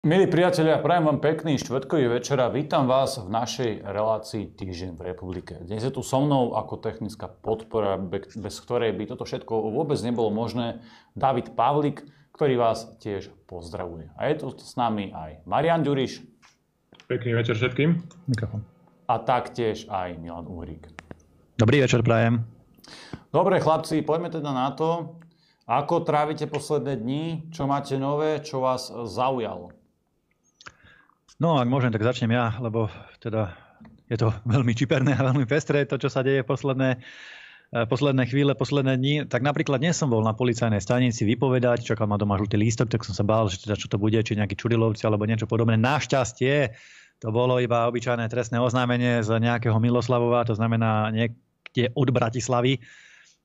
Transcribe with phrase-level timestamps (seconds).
[0.00, 5.12] Milí priatelia, prajem vám pekný štvrtkový večer a vítam vás v našej relácii Týždeň v
[5.12, 5.60] republike.
[5.60, 8.00] Dnes je tu so mnou ako technická podpora,
[8.40, 10.80] bez ktorej by toto všetko vôbec nebolo možné,
[11.12, 12.00] David Pavlik,
[12.32, 14.08] ktorý vás tiež pozdravuje.
[14.16, 16.24] A je tu s nami aj Marian Ďuriš.
[17.04, 18.00] Pekný večer všetkým.
[18.24, 18.64] Mikrofón.
[19.04, 20.88] A taktiež aj Milan Uhrík.
[21.60, 22.48] Dobrý večer, prajem.
[23.28, 25.20] Dobre, chlapci, poďme teda na to.
[25.68, 27.52] Ako trávite posledné dni?
[27.52, 28.40] Čo máte nové?
[28.40, 29.76] Čo vás zaujalo?
[31.40, 33.56] No, ak môžem, tak začnem ja, lebo teda
[34.12, 38.52] je to veľmi čiperné a veľmi pestré, to, čo sa deje posledné, eh, posledné chvíle,
[38.52, 39.14] posledné dni.
[39.24, 43.08] Tak napríklad dnes som bol na policajnej stanici vypovedať, čakal ma doma žltý lístok, tak
[43.08, 45.80] som sa bál, že teda čo to bude, či nejakí čudilovci alebo niečo podobné.
[45.80, 46.76] Našťastie
[47.24, 52.84] to bolo iba obyčajné trestné oznámenie z nejakého Miloslavova, to znamená niekde od Bratislavy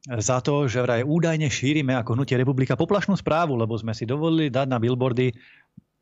[0.05, 4.53] za to, že vraj údajne šírime ako hnutie republika poplašnú správu, lebo sme si dovolili
[4.53, 5.33] dať na billboardy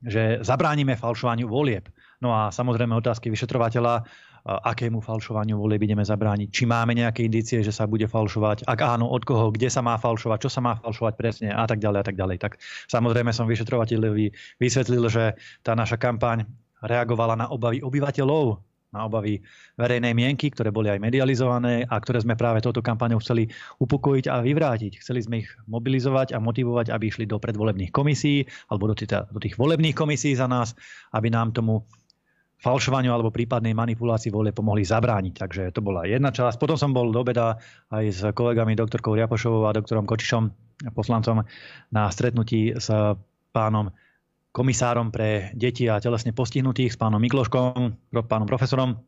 [0.04, 1.88] že zabránime falšovaniu volieb.
[2.20, 4.04] No a samozrejme otázky vyšetrovateľa,
[4.44, 9.08] akému falšovaniu volieb ideme zabrániť, či máme nejaké indície, že sa bude falšovať, ak áno,
[9.08, 11.48] od koho, kde sa má falšovať, čo sa má falšovať presne?
[11.56, 12.38] A tak ďalej a tak ďalej.
[12.44, 12.60] Tak
[12.92, 16.44] samozrejme som vyšetrovateľovi vysvetlil, že tá naša kampaň
[16.84, 18.60] reagovala na obavy obyvateľov
[18.94, 19.42] na obavy
[19.76, 23.50] verejnej mienky, ktoré boli aj medializované a ktoré sme práve touto kampaňou chceli
[23.82, 25.02] upokojiť a vyvrátiť.
[25.02, 29.40] Chceli sme ich mobilizovať a motivovať, aby išli do predvolebných komisí alebo do, tých, do
[29.42, 30.78] tých volebných komisí za nás,
[31.18, 31.84] aby nám tomu
[32.64, 35.34] falšovaniu alebo prípadnej manipulácii vole pomohli zabrániť.
[35.36, 36.56] Takže to bola jedna časť.
[36.56, 37.60] Potom som bol do obeda
[37.92, 40.44] aj s kolegami doktorkou Riapošovou a doktorom Kočišom,
[40.96, 41.44] poslancom,
[41.92, 42.88] na stretnutí s
[43.52, 43.92] pánom
[44.54, 49.02] komisárom pre deti a telesne postihnutých s pánom Mikloškom, pánom profesorom.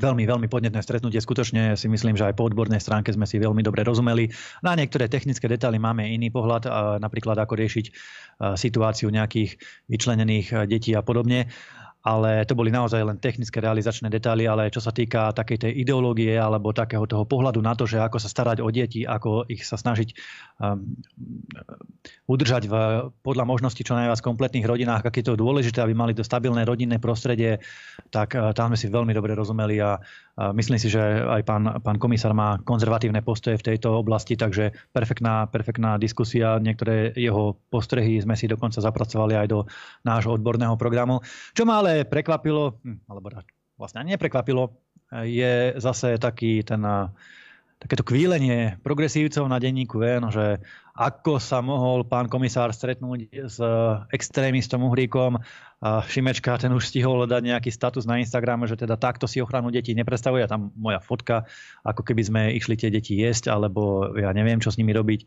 [0.00, 1.18] Veľmi, veľmi podnetné stretnutie.
[1.18, 4.30] Skutočne si myslím, že aj po odbornej stránke sme si veľmi dobre rozumeli.
[4.62, 6.64] Na niektoré technické detaily máme iný pohľad,
[7.02, 7.86] napríklad ako riešiť
[8.54, 9.58] situáciu nejakých
[9.90, 11.50] vyčlenených detí a podobne
[12.00, 16.32] ale to boli naozaj len technické realizačné detaily, ale čo sa týka takej tej ideológie
[16.32, 19.76] alebo takého toho pohľadu na to, že ako sa starať o deti, ako ich sa
[19.76, 20.16] snažiť
[20.64, 20.96] um,
[22.24, 22.74] udržať v,
[23.20, 26.96] podľa možnosti čo najviac kompletných rodinách, aké je to dôležité, aby mali to stabilné rodinné
[26.96, 27.60] prostredie,
[28.08, 31.64] tak uh, tam sme si veľmi dobre rozumeli a uh, myslím si, že aj pán,
[31.84, 36.56] pán komisár má konzervatívne postoje v tejto oblasti, takže perfektná, perfektná diskusia.
[36.56, 39.68] Niektoré jeho postrehy sme si dokonca zapracovali aj do
[40.08, 41.20] nášho odborného programu.
[41.52, 43.44] Čo má ale prekvapilo, hm, alebo
[43.76, 44.72] vlastne ani neprekvapilo,
[45.10, 46.80] je zase taký ten
[47.80, 50.60] takéto kvílenie progresívcov na denníku N, že
[51.00, 53.56] ako sa mohol pán komisár stretnúť s
[54.12, 55.40] extrémistom Uhríkom.
[55.80, 59.96] Šimečka ten už stihol dať nejaký status na Instagrame, že teda takto si ochranu detí
[59.96, 60.44] nepredstavuje.
[60.44, 61.48] Tam moja fotka,
[61.88, 65.24] ako keby sme išli tie deti jesť, alebo ja neviem, čo s nimi robiť.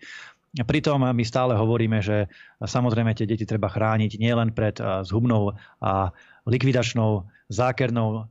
[0.62, 2.30] Pritom my stále hovoríme, že
[2.62, 4.78] samozrejme tie deti treba chrániť nielen pred
[5.10, 6.14] zhubnou a
[6.46, 8.30] likvidačnou, zákernou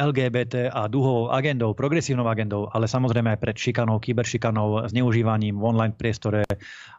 [0.00, 5.92] LGBT a duhovou agendou, progresívnou agendou, ale samozrejme aj pred šikanou, kyberšikanou, zneužívaním v online
[5.92, 6.48] priestore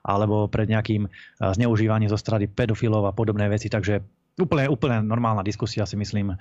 [0.05, 1.09] alebo pred nejakým
[1.41, 3.73] zneužívaním zo strany pedofilov a podobné veci.
[3.73, 4.05] Takže
[4.37, 6.37] úplne, úplne normálna diskusia si myslím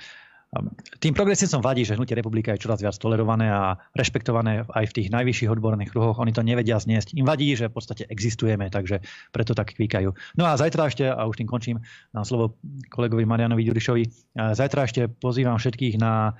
[0.99, 5.09] tým progresívcom vadí, že hnutie republika je čoraz viac tolerované a rešpektované aj v tých
[5.15, 6.19] najvyšších odborných kruhoch.
[6.19, 7.15] Oni to nevedia zniesť.
[7.15, 8.99] Im vadí, že v podstate existujeme, takže
[9.31, 10.11] preto tak kvíkajú.
[10.34, 11.78] No a zajtra ešte, a už tým končím,
[12.11, 12.59] na slovo
[12.91, 16.34] kolegovi Marianovi Ďurišovi, zajtra ešte pozývam všetkých na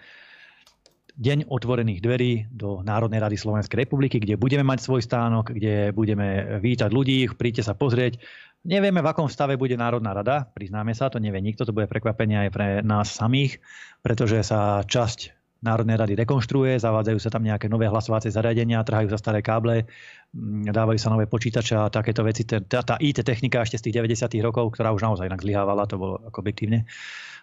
[1.21, 6.59] Deň otvorených dverí do Národnej rady Slovenskej republiky, kde budeme mať svoj stánok, kde budeme
[6.65, 8.17] vítať ľudí, príďte sa pozrieť.
[8.61, 12.45] Nevieme, v akom stave bude Národná rada, priznáme sa, to nevie nikto, to bude prekvapenie
[12.45, 13.57] aj pre nás samých,
[14.05, 19.21] pretože sa časť Národnej rady rekonštruuje, zavádzajú sa tam nejaké nové hlasovacie zariadenia, trhajú sa
[19.21, 19.85] staré káble,
[20.33, 22.49] mm, dávajú sa nové počítače a takéto veci.
[22.49, 24.41] Tá, tá IT technika ešte z tých 90.
[24.41, 26.89] rokov, ktorá už naozaj inak zlyhávala, to bolo ako objektívne,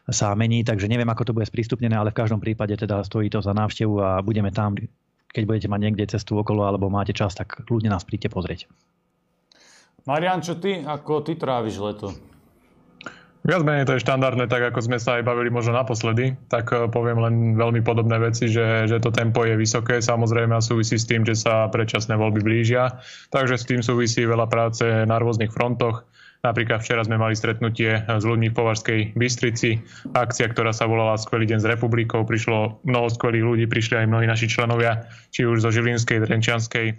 [0.09, 3.41] sa mení, takže neviem, ako to bude sprístupnené, ale v každom prípade teda stojí to
[3.41, 4.73] za návštevu a budeme tam,
[5.29, 8.66] keď budete mať niekde cestu okolo alebo máte čas, tak ľudia nás príďte pozrieť.
[10.07, 10.79] Marian, čo ty?
[10.88, 12.16] Ako ty tráviš leto?
[13.47, 16.87] Viac menej to je štandardné, tak ako sme sa aj bavili možno naposledy, tak eh,
[16.91, 21.08] poviem len veľmi podobné veci, že, že to tempo je vysoké, samozrejme a súvisí s
[21.08, 22.99] tým, že sa predčasné voľby blížia,
[23.31, 26.03] takže s tým súvisí veľa práce na rôznych frontoch.
[26.43, 29.79] Napríklad včera sme mali stretnutie s ľuďmi v Považskej Bystrici,
[30.14, 32.23] akcia, ktorá sa volala Skvelý deň s republikou.
[32.23, 36.93] Prišlo mnoho skvelých ľudí, prišli aj mnohí naši členovia, či už zo Žilinskej, Trenčianskej,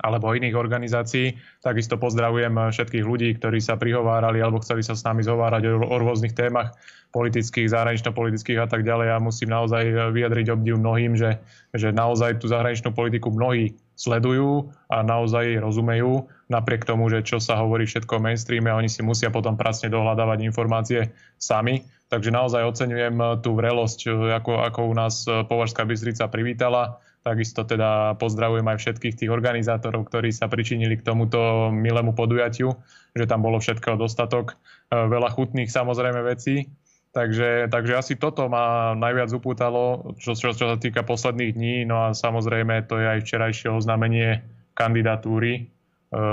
[0.00, 1.36] alebo iných organizácií.
[1.60, 6.32] Takisto pozdravujem všetkých ľudí, ktorí sa prihovárali alebo chceli sa s nami zhovárať o, rôznych
[6.32, 6.72] témach
[7.10, 9.08] politických, zahranično-politických a tak ďalej.
[9.12, 11.42] A musím naozaj vyjadriť obdiv mnohým, že,
[11.74, 17.60] že naozaj tú zahraničnú politiku mnohí sledujú a naozaj rozumejú, napriek tomu, že čo sa
[17.60, 21.84] hovorí všetko o mainstreame, oni si musia potom pracne dohľadávať informácie sami.
[22.10, 24.10] Takže naozaj oceňujem tú vrelosť,
[24.42, 26.98] ako, ako u nás Považská Bystrica privítala.
[27.20, 32.72] Takisto teda pozdravujem aj všetkých tých organizátorov, ktorí sa pričinili k tomuto milému podujatiu,
[33.12, 34.56] že tam bolo všetkého dostatok,
[34.88, 36.64] veľa chutných samozrejme vecí
[37.10, 41.76] Takže, takže asi toto ma najviac upútalo, čo, čo, čo sa týka posledných dní.
[41.82, 44.46] No a samozrejme to je aj včerajšie oznámenie
[44.78, 45.62] kandidatúry e,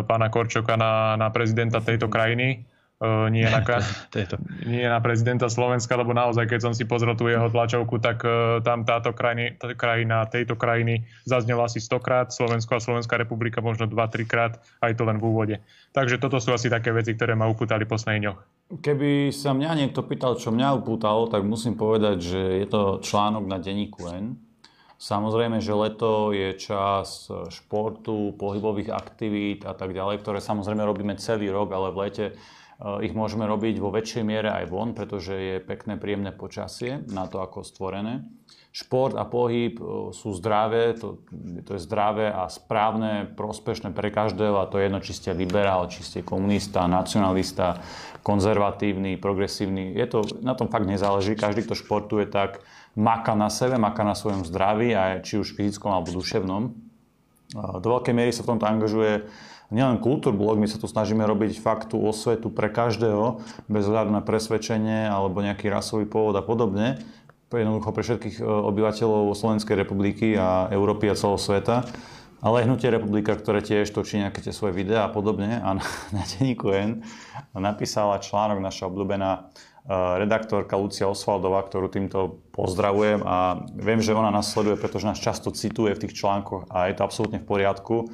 [0.06, 2.62] pána Korčoka na, na prezidenta tejto krajiny.
[2.98, 3.62] Uh, nie, na,
[4.66, 8.58] nie na prezidenta Slovenska, lebo naozaj, keď som si pozrel tú jeho tlačovku, tak uh,
[8.66, 13.86] tam táto krajiny, tá krajina tejto krajiny zaznela asi stokrát, Slovensko a Slovenská republika možno
[13.86, 15.56] 2-3 krát, aj to len v úvode.
[15.94, 18.40] Takže toto sú asi také veci, ktoré ma upútali posledných dňoch.
[18.82, 23.46] Keby sa mňa niekto pýtal, čo mňa upútalo, tak musím povedať, že je to článok
[23.46, 24.42] na denníku N.
[24.98, 31.54] Samozrejme, že leto je čas športu, pohybových aktivít a tak ďalej, ktoré samozrejme robíme celý
[31.54, 35.56] rok, ale v lete Eh, ich môžeme robiť vo väčšej miere aj von, pretože je
[35.58, 38.22] pekné, príjemné počasie na to, ako stvorené.
[38.70, 41.26] Šport a pohyb eh, sú zdravé, to,
[41.66, 45.90] to je zdravé a správne, prospešné pre každého a to je jedno, či ste liberál,
[45.90, 47.82] či ste komunista, nacionalista,
[48.22, 49.98] konzervatívny, progresívny.
[49.98, 51.34] Je to, na tom fakt nezáleží.
[51.34, 52.62] Každý, kto športuje, tak
[52.94, 56.64] maka na sebe, maka na svojom zdraví, aj či už fyzickom alebo duševnom.
[56.70, 59.26] Eh, do veľkej miery sa v tomto angažuje
[59.72, 64.24] nielen kultúrblog, my sa tu snažíme robiť fakt tú osvetu pre každého, bez hľadu na
[64.24, 67.04] presvedčenie alebo nejaký rasový pôvod a podobne,
[67.56, 71.88] jednoducho pre všetkých e, obyvateľov Slovenskej republiky a Európy a celého sveta.
[72.38, 75.58] Ale Hnutie republika, ktoré tiež točí nejaké tie svoje videá a podobne.
[75.64, 75.86] A na,
[76.16, 77.08] na denníku N
[77.56, 79.40] napísala článok naša obľúbená e,
[80.28, 85.56] redaktorka Lucia Osvaldová, ktorú týmto pozdravujem a viem, že ona nás sleduje, pretože nás často
[85.56, 88.12] cituje v tých článkoch a je to absolútne v poriadku.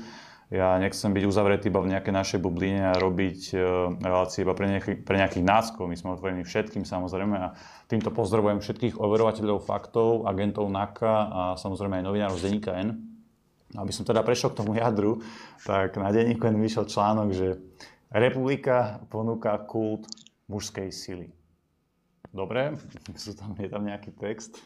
[0.54, 4.70] Ja nechcem byť uzavretý iba v nejakej našej bubline a robiť e, relácie iba pre,
[4.70, 5.90] nejaký, pre nejakých náckov.
[5.90, 7.58] My sme otvorení všetkým samozrejme a
[7.90, 13.02] týmto pozdravujem všetkých overovateľov faktov, agentov NAKA a samozrejme aj novinárov z denníka N.
[13.74, 15.26] Aby som teda prešiel k tomu jadru,
[15.66, 17.58] tak na denníku N vyšiel článok, že
[18.14, 20.06] Republika ponúka kult
[20.46, 21.34] mužskej sily.
[22.30, 22.78] Dobre,
[23.18, 24.62] sú tam, je tam nejaký text.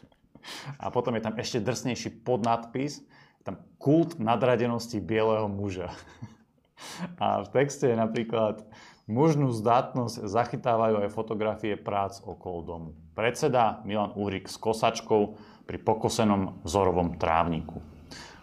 [0.76, 3.08] A potom je tam ešte drsnejší podnadpis,
[3.48, 5.88] tam kult nadradenosti bieleho muža.
[7.22, 8.68] A v texte je napríklad
[9.08, 12.90] mužnú zdatnosť zachytávajú aj fotografie prác okolo domu.
[13.16, 17.80] Predseda Milan Uhrik s kosačkou pri pokosenom vzorovom trávniku.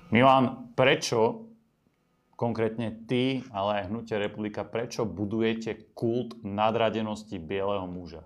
[0.10, 1.48] Milan, prečo
[2.36, 8.26] konkrétne ty, ale aj Hnutie republika, prečo budujete kult nadradenosti bieleho muža?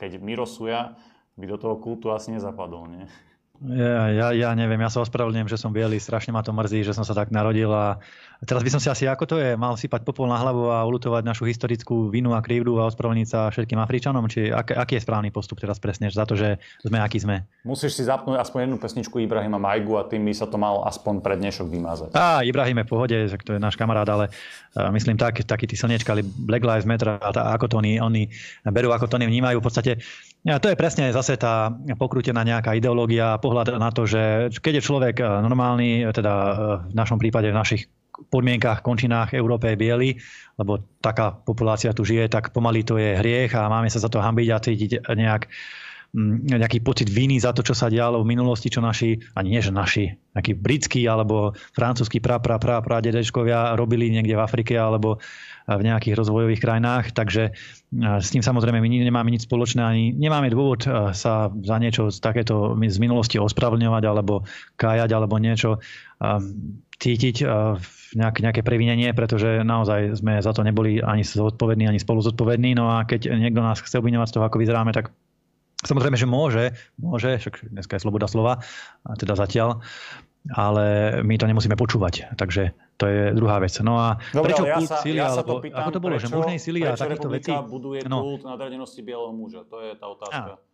[0.00, 0.96] Keď Miro Suja
[1.36, 3.06] by do toho kultu asi nezapadol, nie?
[3.60, 6.96] Ja, ja, ja neviem, ja sa ospravedlňujem, že som biely, strašne ma to mrzí, že
[6.96, 8.00] som sa tak narodil a
[8.48, 11.28] teraz by som si asi, ako to je, mal sypať popol na hlavu a ulutovať
[11.28, 15.28] našu historickú vinu a krivdu a ospravedlniť sa všetkým Afričanom, či ak, aký je správny
[15.28, 17.44] postup teraz presne za to, že sme aký sme?
[17.60, 21.20] Musíš si zapnúť aspoň jednu pesničku Ibrahima Majgu a tým by sa to malo aspoň
[21.20, 22.16] pred dnešok vymazať.
[22.16, 25.76] Á, Ibrahim je v pohode, to je náš kamarát, ale uh, myslím tak, takí tí
[25.76, 28.24] slniečkali Black Lives Matter a tá, ako to oni, oni
[28.72, 29.60] berú, ako to oni vnímajú.
[29.60, 30.00] V podstate
[30.40, 31.68] ja, to je presne zase tá
[32.00, 36.52] pokrútená nejaká ideológia, pohľad na to, že keď je človek eh, normálny, teda eh,
[36.88, 37.92] v našom prípade v našich
[38.28, 40.10] podmienkach, končinách Európe je biely,
[40.60, 44.20] lebo taká populácia tu žije, tak pomaly to je hriech a máme sa za to
[44.20, 45.48] hambiť a cítiť nejak
[46.12, 49.62] mm, nejaký pocit viny za to, čo sa dialo v minulosti, čo naši, ani nie
[49.64, 54.76] že naši, nejaký britský alebo francúzsky pra, pra, pra, pra dedečkovia robili niekde v Afrike
[54.76, 55.16] alebo
[55.70, 57.54] v nejakých rozvojových krajinách, takže
[57.94, 60.82] s tým samozrejme my nemáme nič spoločné, ani nemáme dôvod
[61.14, 64.42] sa za niečo z takéto z minulosti ospravedlňovať alebo
[64.74, 65.78] kájať alebo niečo
[67.00, 67.36] cítiť
[68.18, 72.74] nejaké, nejaké previnenie, pretože naozaj sme za to neboli ani zodpovední, ani spolu zodpovední.
[72.74, 75.14] No a keď niekto nás chce obviňovať z toho, ako vyzeráme, tak
[75.80, 78.60] Samozrejme, že môže, môže, však dneska je sloboda slova,
[79.16, 79.80] teda zatiaľ,
[80.48, 82.32] ale my to nemusíme počúvať.
[82.34, 83.76] Takže to je druhá vec.
[83.84, 86.12] No a Dobre, prečo ja kult sa, sily, ja sa to pýtam, ako to bolo,
[86.16, 87.52] prečo, že mužnej sily a takýchto vecí?
[87.52, 88.24] buduje no.
[88.24, 89.68] kult nadradenosti bieleho muža?
[89.68, 90.50] To je tá otázka.
[90.56, 90.68] A,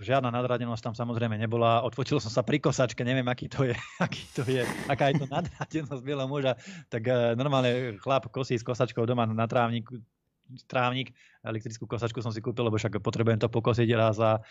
[0.00, 1.84] žiadna nadradenosť tam samozrejme nebola.
[1.84, 5.26] Odfotil som sa pri kosačke, neviem, aký to je, aký to je, aká je to
[5.28, 6.56] nadradenosť bieleho muža.
[6.88, 10.00] Tak uh, normálne chlap kosí s kosačkou doma na trávniku,
[10.68, 14.44] trávnik, elektrickú kosačku som si kúpil, lebo však potrebujem to pokosiť raz za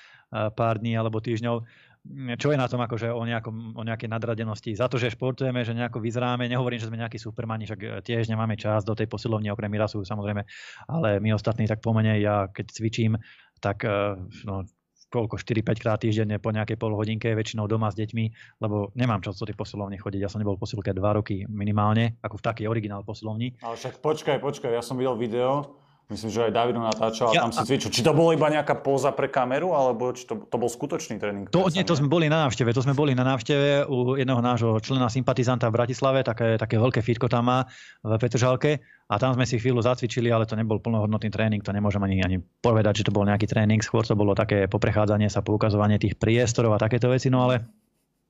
[0.58, 1.64] pár dní alebo týždňov.
[2.12, 4.76] Čo je na tom akože o, nejakom, o nejakej nadradenosti?
[4.76, 8.28] Za to, že športujeme, že nejako vyzeráme, nehovorím, že sme nejakí supermani, však e, tiež
[8.28, 10.44] nemáme čas do tej posilovne, okrem Mirasu samozrejme,
[10.92, 13.16] ale my ostatní tak pomenej, ja keď cvičím,
[13.64, 14.68] tak e, no,
[15.08, 19.46] koľko, 4-5 krát týždenne po nejakej polhodinke, väčšinou doma s deťmi, lebo nemám čas do
[19.46, 20.26] tej posilovne chodiť.
[20.26, 23.56] Ja som nebol v posilke 2 roky minimálne, ako v takej originál posilovni.
[23.62, 25.83] Ale však počkaj, počkaj, ja som videl video,
[26.14, 27.90] Myslím, že aj David natáčal a ja, tam si cvičil.
[27.90, 31.50] Či to bolo iba nejaká póza pre kameru, alebo či to, to bol skutočný tréning?
[31.50, 32.70] To, nie, to sme boli na návšteve.
[32.70, 36.22] To sme boli na návšteve u jedného nášho člena sympatizanta v Bratislave.
[36.22, 37.66] Také, také veľké fitko tam má
[38.06, 38.86] v Petržalke.
[39.10, 41.66] A tam sme si chvíľu zacvičili, ale to nebol plnohodnotný tréning.
[41.66, 43.82] To nemôžem ani, ani povedať, že to bol nejaký tréning.
[43.82, 47.34] Skôr to bolo také poprechádzanie sa, poukazovanie tých priestorov a takéto veci.
[47.34, 47.66] No ale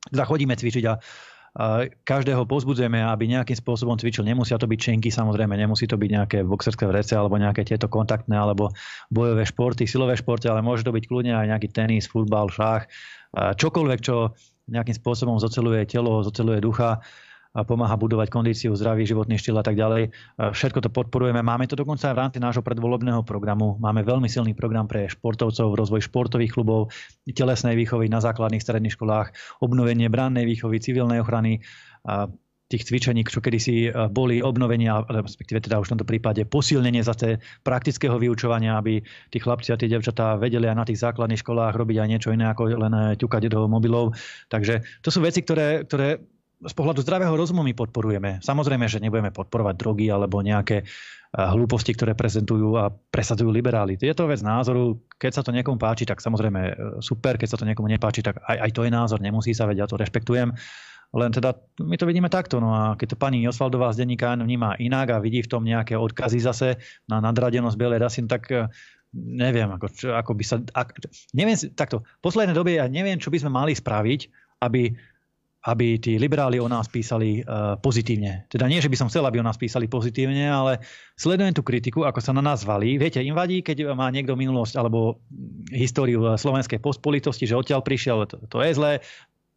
[0.07, 0.95] teda chodíme cvičiť a
[2.01, 4.25] každého pozbudzujeme, aby nejakým spôsobom cvičil.
[4.25, 8.33] Nemusia to byť čenky, samozrejme, nemusí to byť nejaké boxerské vrece alebo nejaké tieto kontaktné
[8.33, 8.73] alebo
[9.13, 12.89] bojové športy, silové športy, ale môže to byť kľudne aj nejaký tenis, futbal, šach,
[13.37, 14.33] čokoľvek, čo
[14.65, 17.05] nejakým spôsobom zoceluje telo, zoceluje ducha
[17.53, 20.09] pomáha budovať kondíciu, zdravý životný štýl a tak ďalej.
[20.41, 21.45] Všetko to podporujeme.
[21.45, 23.77] Máme to dokonca aj v rámci nášho predvolebného programu.
[23.77, 26.89] Máme veľmi silný program pre športovcov, rozvoj športových klubov,
[27.29, 31.61] telesnej výchovy na základných stredných školách, obnovenie brannej výchovy, civilnej ochrany,
[32.73, 37.37] tých cvičení, čo kedysi e, boli obnovenia, respektíve teda už v tomto prípade posilnenie zase
[37.61, 38.97] praktického vyučovania, aby
[39.29, 42.49] tí chlapci a tie devčatá vedeli aj na tých základných školách robiť aj niečo iné
[42.49, 44.17] ako len ťukať do mobilov.
[44.49, 46.17] Takže to sú veci, ktoré, ktoré
[46.63, 48.39] z pohľadu zdravého rozumu my podporujeme.
[48.39, 50.87] Samozrejme, že nebudeme podporovať drogy alebo nejaké eh,
[51.35, 53.99] hlúposti, ktoré prezentujú a presadzujú liberáli.
[53.99, 54.99] Je to vec názoru.
[55.19, 57.35] Keď sa to niekomu páči, tak samozrejme eh, super.
[57.35, 59.19] Keď sa to niekomu nepáči, tak aj, aj to je názor.
[59.19, 60.55] Nemusí sa vedieť, ja to rešpektujem.
[61.13, 62.57] Len teda my to vidíme takto.
[62.57, 65.93] No a keď to pani Osvaldová z denníka vníma inak a vidí v tom nejaké
[65.93, 68.65] odkazy zase na nadradenosť bielej rasy, no tak eh,
[69.13, 70.55] neviem, ako, ako by sa...
[70.73, 70.97] Ak,
[71.37, 74.21] neviem, takto, v poslednej dobe ja neviem, čo by sme mali spraviť,
[74.65, 74.89] aby
[75.63, 78.47] aby tí liberáli o nás písali uh, pozitívne.
[78.51, 80.83] Teda nie, že by som chcel, aby o nás písali pozitívne, ale
[81.15, 82.99] sledujem tú kritiku, ako sa na nás valí.
[82.99, 85.23] Viete, im vadí, keď má niekto minulosť alebo
[85.71, 88.99] históriu slovenskej pospolitosti, že odtiaľ prišiel, to, to je zlé,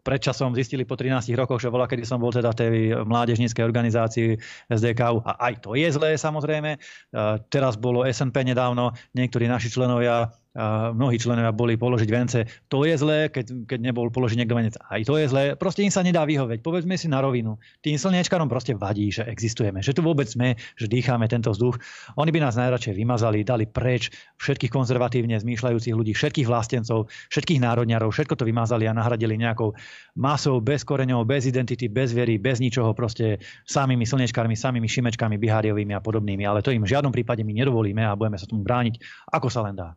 [0.07, 4.39] predčasom zistili po 13 rokoch, že bola, kedy som bol teda tej mládežníckej organizácii
[4.71, 6.79] SDK a aj to je zlé samozrejme.
[7.51, 10.31] Teraz bolo SNP nedávno, niektorí naši členovia
[10.97, 12.39] mnohí členovia boli položiť vence.
[12.73, 14.75] To je zlé, keď, keď nebol položiť niekto venec.
[14.81, 15.45] Aj to je zlé.
[15.55, 16.65] Proste im sa nedá vyhoveť.
[16.65, 17.61] Povedzme si na rovinu.
[17.85, 21.77] Tým slniečkarom proste vadí, že existujeme, že tu vôbec sme, že dýchame tento vzduch.
[22.17, 24.09] Oni by nás najradšej vymazali, dali preč
[24.41, 29.77] všetkých konzervatívne zmýšľajúcich ľudí, všetkých vlastencov, všetkých národňarov, všetko to vymazali a nahradili nejakou
[30.17, 35.93] masou bez koreňov, bez identity, bez viery, bez ničoho, proste samými slnečkármi, samými šimečkami, biháriovými
[35.93, 36.49] a podobnými.
[36.49, 39.61] Ale to im v žiadnom prípade my nedovolíme a budeme sa tomu brániť, ako sa
[39.69, 39.93] len dá.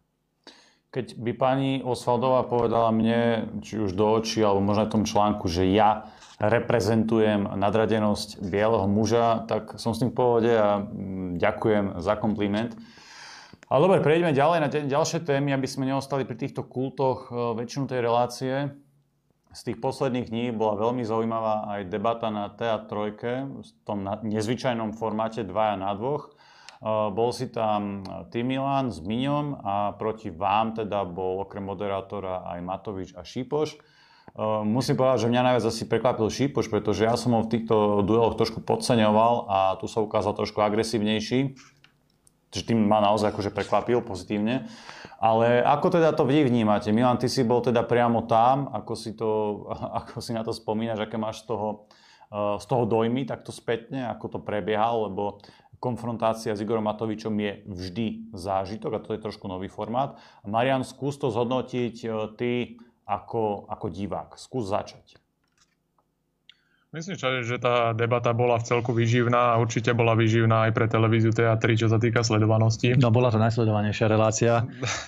[0.89, 5.45] Keď by pani Osvaldová povedala mne, či už do očí, alebo možno v tom článku,
[5.45, 6.09] že ja
[6.41, 12.73] reprezentujem nadradenosť bieleho muža, tak som s tým v pohode a mm, ďakujem za kompliment.
[13.69, 17.85] Ale dobre, prejdeme ďalej na ďalšie témy, aby sme neostali pri týchto kultoch e, väčšinu
[17.85, 18.53] tej relácie.
[19.53, 25.45] Z tých posledných dní bola veľmi zaujímavá aj debata na Teatrojke v tom nezvyčajnom formáte
[25.45, 26.33] dvaja na dvoch.
[26.87, 32.59] Bol si tam ty Milan s Miňom a proti vám teda bol okrem moderátora aj
[32.63, 33.75] Matovič a Šípoš.
[34.63, 38.39] Musím povedať, že mňa najviac asi prekvapil Šípoš, pretože ja som ho v týchto dueloch
[38.39, 41.59] trošku podceňoval a tu sa ukázal trošku agresívnejší.
[42.49, 44.65] Čiže tým ma naozaj akože prekvapil pozitívne.
[45.19, 46.89] Ale ako teda to vy vnímate?
[46.95, 49.29] Milan, ty si bol teda priamo tam, ako si, to,
[49.99, 51.91] ako si na to spomínaš, aké máš z toho,
[52.31, 55.23] z toho dojmy takto spätne, ako to prebiehalo, lebo
[55.79, 60.19] konfrontácia s Igorom Matovičom je vždy zážitok a to je trošku nový formát.
[60.43, 62.51] Marian, skús to zhodnotiť e, ty
[63.07, 64.35] ako, ako divák.
[64.37, 65.17] Skús začať.
[66.89, 71.29] Myslím, že tá debata bola v celku vyživná a určite bola vyživná aj pre televíziu
[71.29, 72.97] TA3, čo sa týka sledovanosti.
[72.97, 74.65] No bola to najsledovanejšia relácia.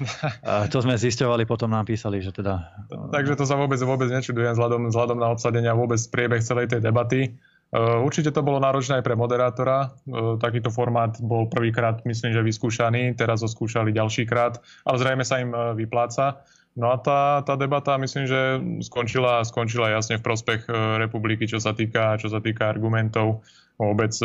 [0.74, 2.86] to sme zisťovali, potom nám písali, že teda...
[3.10, 7.34] Takže to sa vôbec, vôbec nečudujem vzhľadom, vzhľadom na obsadenia vôbec priebeh celej tej debaty.
[7.72, 9.88] Eh, určite to bolo náročné aj pre moderátora.
[9.88, 15.24] Eh, takýto formát bol prvýkrát, myslím, že vyskúšaný, teraz ho skúšali ďalší krát, ale zrejme
[15.24, 16.44] sa im eh, vypláca.
[16.76, 20.72] No a tá, tá debata myslím, že skončila, skončila jasne v prospech
[21.04, 23.44] republiky, čo sa týka, čo sa týka argumentov.
[23.76, 24.16] Vôbec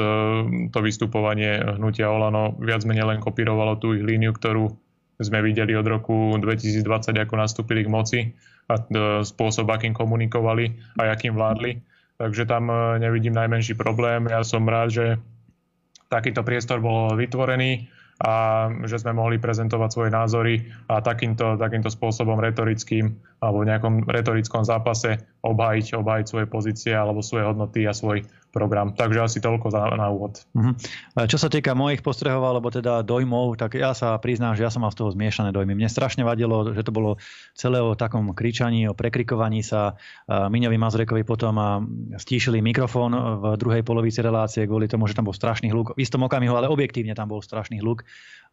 [0.70, 4.70] to vystupovanie hnutia Olano viac menej len kopírovalo tú ich líniu, ktorú
[5.18, 6.86] sme videli od roku 2020,
[7.18, 8.20] ako nastúpili k moci
[8.70, 8.78] a
[9.26, 10.70] spôsob, akým komunikovali
[11.02, 11.82] a akým vládli
[12.16, 14.28] takže tam e, nevidím najmenší problém.
[14.28, 15.06] Ja som rád, že
[16.08, 20.54] takýto priestor bol vytvorený a že sme mohli prezentovať svoje názory
[20.88, 23.12] a takýmto, takýmto spôsobom retorickým
[23.44, 28.24] alebo v nejakom retorickom zápase obhájiť, obhájiť svoje pozície alebo svoje hodnoty a svoj
[28.56, 28.96] program.
[28.96, 30.40] Takže asi toľko za, na úvod.
[30.56, 30.72] Uh-huh.
[31.28, 34.80] Čo sa týka mojich postrehov alebo teda dojmov, tak ja sa priznám, že ja som
[34.80, 35.76] mal z toho zmiešané dojmy.
[35.76, 37.20] Mne strašne vadilo, že to bolo
[37.52, 40.00] celé o takom kričaní, o prekrikovaní sa.
[40.24, 41.60] Miňovi Mazrekovi potom
[42.16, 45.92] stíšili mikrofón v druhej polovici relácie kvôli tomu, že tam bol strašný hluk.
[45.92, 48.06] V istom okamihu, ale objektívne tam bol strašný hluk,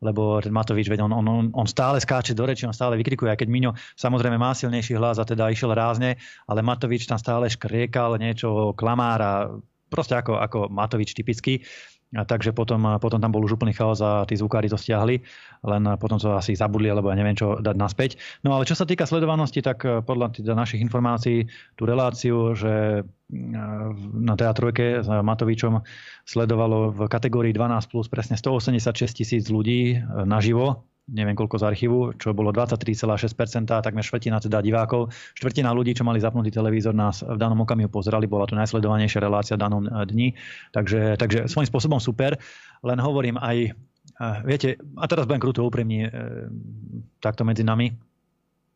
[0.04, 3.50] lebo ten Matovič, on, on, on stále skáče do reči, on stále vykrikuje, aj keď
[3.54, 6.20] Miňo samozrejme má silnejší hlas a teda išiel rázne,
[6.50, 9.54] ale Matovič tam stále škriekal niečo klamára,
[9.94, 11.62] proste ako, ako Matovič typický.
[12.14, 15.26] A takže potom, potom tam bol už úplný chaos a tí zvukári to stiahli,
[15.66, 18.22] len potom to asi zabudli, alebo ja neviem čo dať naspäť.
[18.46, 23.02] No ale čo sa týka sledovanosti, tak eh, podľa teda našich informácií tú reláciu, že
[23.02, 23.06] eh,
[24.14, 25.82] na teatrojke s Matovičom
[26.30, 32.00] sledovalo v kategórii 12 plus presne 186 tisíc ľudí eh, naživo neviem koľko z archívu,
[32.16, 35.12] čo bolo 23,6%, takmer štvrtina teda divákov.
[35.36, 39.60] Štvrtina ľudí, čo mali zapnutý televízor, nás v danom okamihu pozerali, bola to najsledovanejšia relácia
[39.60, 40.28] v danom eh, dni.
[40.72, 42.40] Takže, takže svojím spôsobom super,
[42.88, 46.12] len hovorím aj, eh, viete, a teraz budem kruto úprimný, eh,
[47.20, 47.92] takto medzi nami,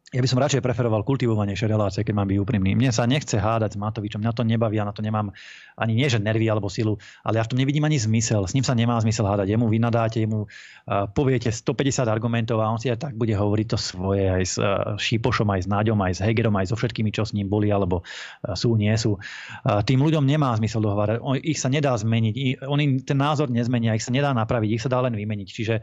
[0.07, 2.79] ja by som radšej preferoval kultivovanejšie relácie, keď mám byť úprimný.
[2.79, 5.35] Mne sa nechce hádať s Matovičom, mňa to nebaví, ja na to nemám
[5.75, 6.95] ani nie, že nervy alebo silu,
[7.27, 8.47] ale ja v tom nevidím ani zmysel.
[8.47, 9.51] S ním sa nemá zmysel hádať.
[9.51, 13.77] Jemu vynadáte, jemu uh, poviete 150 argumentov a on si aj tak bude hovoriť to
[13.77, 14.55] svoje aj s
[14.95, 18.07] Šípošom, aj s Náďom, aj s Hegerom, aj so všetkými, čo s ním boli alebo
[18.55, 19.19] sú, nie sú.
[19.67, 21.19] Tým ľuďom nemá zmysel dohovárať.
[21.19, 22.63] On, ich sa nedá zmeniť.
[22.63, 25.47] On im ten názor nezmenia, ich sa nedá napraviť, ich sa dá len vymeniť.
[25.51, 25.75] Čiže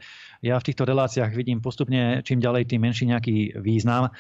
[0.45, 4.13] ja v týchto reláciách vidím postupne čím ďalej tým menší nejaký význam.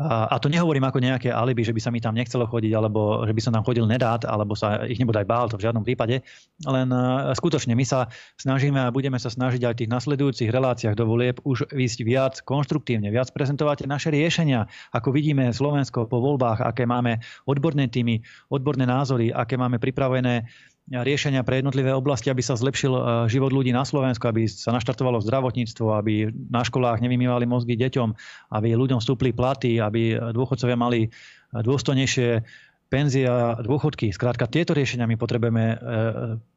[0.00, 3.34] A to nehovorím ako nejaké alibi, že by sa mi tam nechcelo chodiť, alebo že
[3.34, 6.22] by som tam chodil nedát, alebo sa ich nebodaj bál, to v žiadnom prípade.
[6.62, 8.06] Len e, skutočne my sa
[8.38, 12.38] snažíme a budeme sa snažiť aj v tých nasledujúcich reláciách do volieb už ísť viac
[12.46, 17.18] konštruktívne, viac prezentovať naše riešenia, ako vidíme Slovensko po voľbách, aké máme
[17.50, 20.46] odborné týmy, odborné názory, aké máme pripravené
[20.90, 25.22] riešenia pre jednotlivé oblasti, aby sa zlepšil e, život ľudí na Slovensku, aby sa naštartovalo
[25.22, 28.08] zdravotníctvo, aby na školách nevymývali mozgy deťom,
[28.50, 31.06] aby ľuďom vstúpli platy, aby dôchodcovia mali
[31.54, 32.42] dôstojnejšie
[32.90, 34.10] penzie a dôchodky.
[34.10, 35.76] Skrátka, tieto riešenia my potrebujeme e,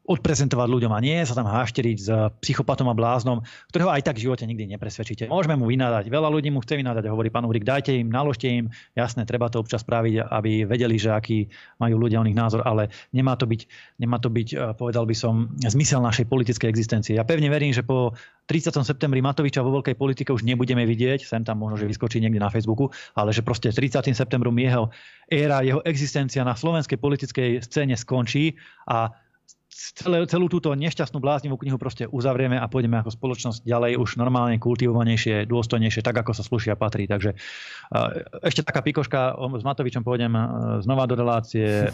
[0.04, 2.10] odprezentovať ľuďom a nie sa tam hašteriť s
[2.44, 3.40] psychopatom a bláznom,
[3.72, 5.32] ktorého aj tak v živote nikdy nepresvedčíte.
[5.32, 6.12] Môžeme mu vynádať.
[6.12, 8.68] Veľa ľudí mu chce vynádať a hovorí pán Uhrik, dajte im, naložte im.
[8.98, 11.48] Jasné, treba to občas spraviť, aby vedeli, že aký
[11.80, 13.62] majú ľudia o nich názor, ale nemá to byť,
[14.04, 17.16] nemá to byť, eh, povedal by som, zmysel našej politickej existencie.
[17.16, 18.12] Ja pevne verím, že po
[18.52, 18.84] 30.
[18.84, 22.52] septembri Matoviča vo veľkej politike už nebudeme vidieť, sem tam možno, že vyskočí niekde na
[22.52, 24.12] Facebooku, ale že proste 30.
[24.12, 24.92] septembrom jeho
[25.34, 28.54] éra, jeho existencia na slovenskej politickej scéne skončí
[28.86, 29.10] a
[29.74, 34.62] celé, celú túto nešťastnú bláznivú knihu proste uzavrieme a pôjdeme ako spoločnosť ďalej už normálne,
[34.62, 37.10] kultivovanejšie, dôstojnejšie, tak ako sa slušia patrí.
[37.10, 37.34] Takže
[38.46, 40.38] ešte taká pikoška, s Matovičom pôjdem
[40.86, 41.90] znova do relácie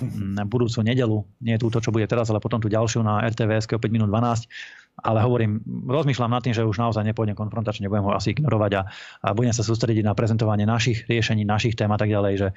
[0.45, 3.95] budúcu nedelu, nie túto, čo bude teraz, ale potom tú ďalšiu na RTVS o 5
[3.95, 4.51] minút 12
[5.03, 8.81] ale hovorím, rozmýšľam nad tým, že už naozaj nepôjdem konfrontačne, budem ho asi ignorovať a,
[9.23, 12.33] a budem sa sústrediť na prezentovanie našich riešení, našich tém a tak ďalej.
[12.39, 12.47] Že,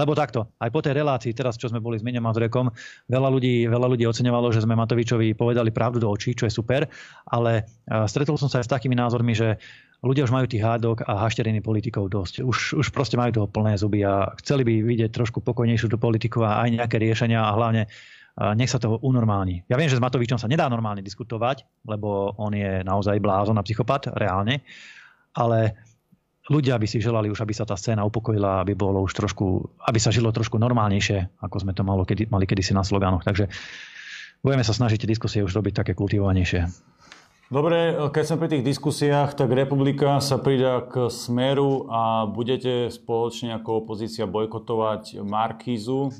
[0.00, 2.72] lebo takto, aj po tej relácii, teraz čo sme boli s Miňom a Zrekom,
[3.06, 6.88] veľa ľudí, veľa ľudí oceňovalo, že sme Matovičovi povedali pravdu do očí, čo je super,
[7.28, 7.68] ale
[8.08, 9.60] stretol som sa aj s takými názormi, že
[10.00, 12.40] ľudia už majú tých hádok a hašteriny politikov dosť.
[12.40, 16.40] Už, už proste majú toho plné zuby a chceli by vidieť trošku pokojnejšiu tú politiku
[16.40, 17.84] a aj nejaké riešenia a hlavne
[18.56, 19.68] nech sa to unormálni.
[19.68, 23.66] Ja viem, že s Matovičom sa nedá normálne diskutovať, lebo on je naozaj blázon a
[23.66, 24.64] psychopat, reálne,
[25.36, 25.76] ale
[26.48, 29.98] ľudia by si želali už, aby sa tá scéna upokojila, aby bolo už trošku, aby
[30.00, 33.22] sa žilo trošku normálnejšie, ako sme to malo, kedy, mali kedysi na slogánoch.
[33.22, 33.46] Takže
[34.40, 36.66] budeme sa snažiť diskusie už robiť také kultivovanejšie.
[37.50, 43.58] Dobre, keď sme pri tých diskusiách, tak republika sa pridá k Smeru a budete spoločne
[43.58, 46.14] ako opozícia bojkotovať Markízu.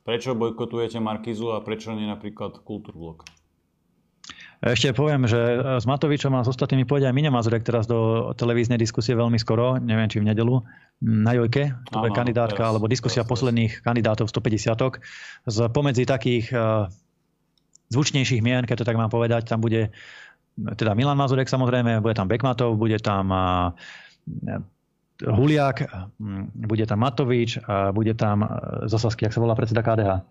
[0.00, 3.28] Prečo bojkotujete Markizu a prečo nie napríklad Kultúrblok?
[4.60, 5.40] Ešte poviem, že
[5.80, 9.80] s Matovičom a s ostatnými pôjde aj Miňa Mazurek teraz do televíznej diskusie veľmi skoro,
[9.80, 10.60] neviem či v nedelu,
[11.00, 16.52] na Jojke, to je kandidátka, teraz, alebo diskusia teraz, posledných kandidátov 150 Z pomedzi takých
[16.52, 16.92] uh,
[17.88, 19.96] zvučnejších mien, keď to tak mám povedať, tam bude
[20.60, 23.72] teda Milan Mazurek samozrejme, bude tam Bekmatov, bude tam uh,
[25.26, 25.84] Huliak,
[26.18, 28.48] mm, bude tam Matovič, a bude tam e,
[28.88, 30.24] Zasasky, ak sa volá predseda KDH.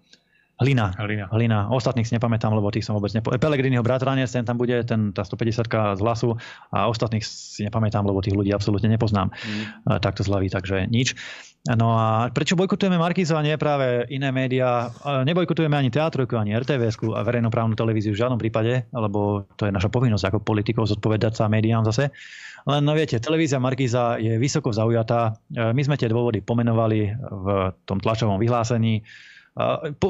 [0.59, 0.91] Hlina.
[0.99, 1.25] Hlina.
[1.31, 1.59] Hlina.
[1.71, 3.39] Ostatných si nepamätám, lebo tých som vôbec nepovedal.
[3.39, 6.35] Pelegriniho bratranec, ten tam bude, ten, tá 150 z hlasu
[6.75, 9.31] a ostatných si nepamätám, lebo tých ľudí absolútne nepoznám.
[9.31, 10.03] Mm.
[10.03, 11.15] Takto zľaví, takže nič.
[11.63, 14.91] No a prečo bojkotujeme Markizu a nie práve iné médiá?
[15.03, 19.87] Nebojkotujeme ani teatrojku, ani rtvs a verejnoprávnu televíziu v žiadnom prípade, lebo to je naša
[19.87, 22.11] povinnosť ako politikov zodpovedať sa médiám zase.
[22.67, 25.39] Len no viete, televízia Markiza je vysoko zaujatá.
[25.51, 27.47] My sme tie dôvody pomenovali v
[27.87, 29.03] tom tlačovom vyhlásení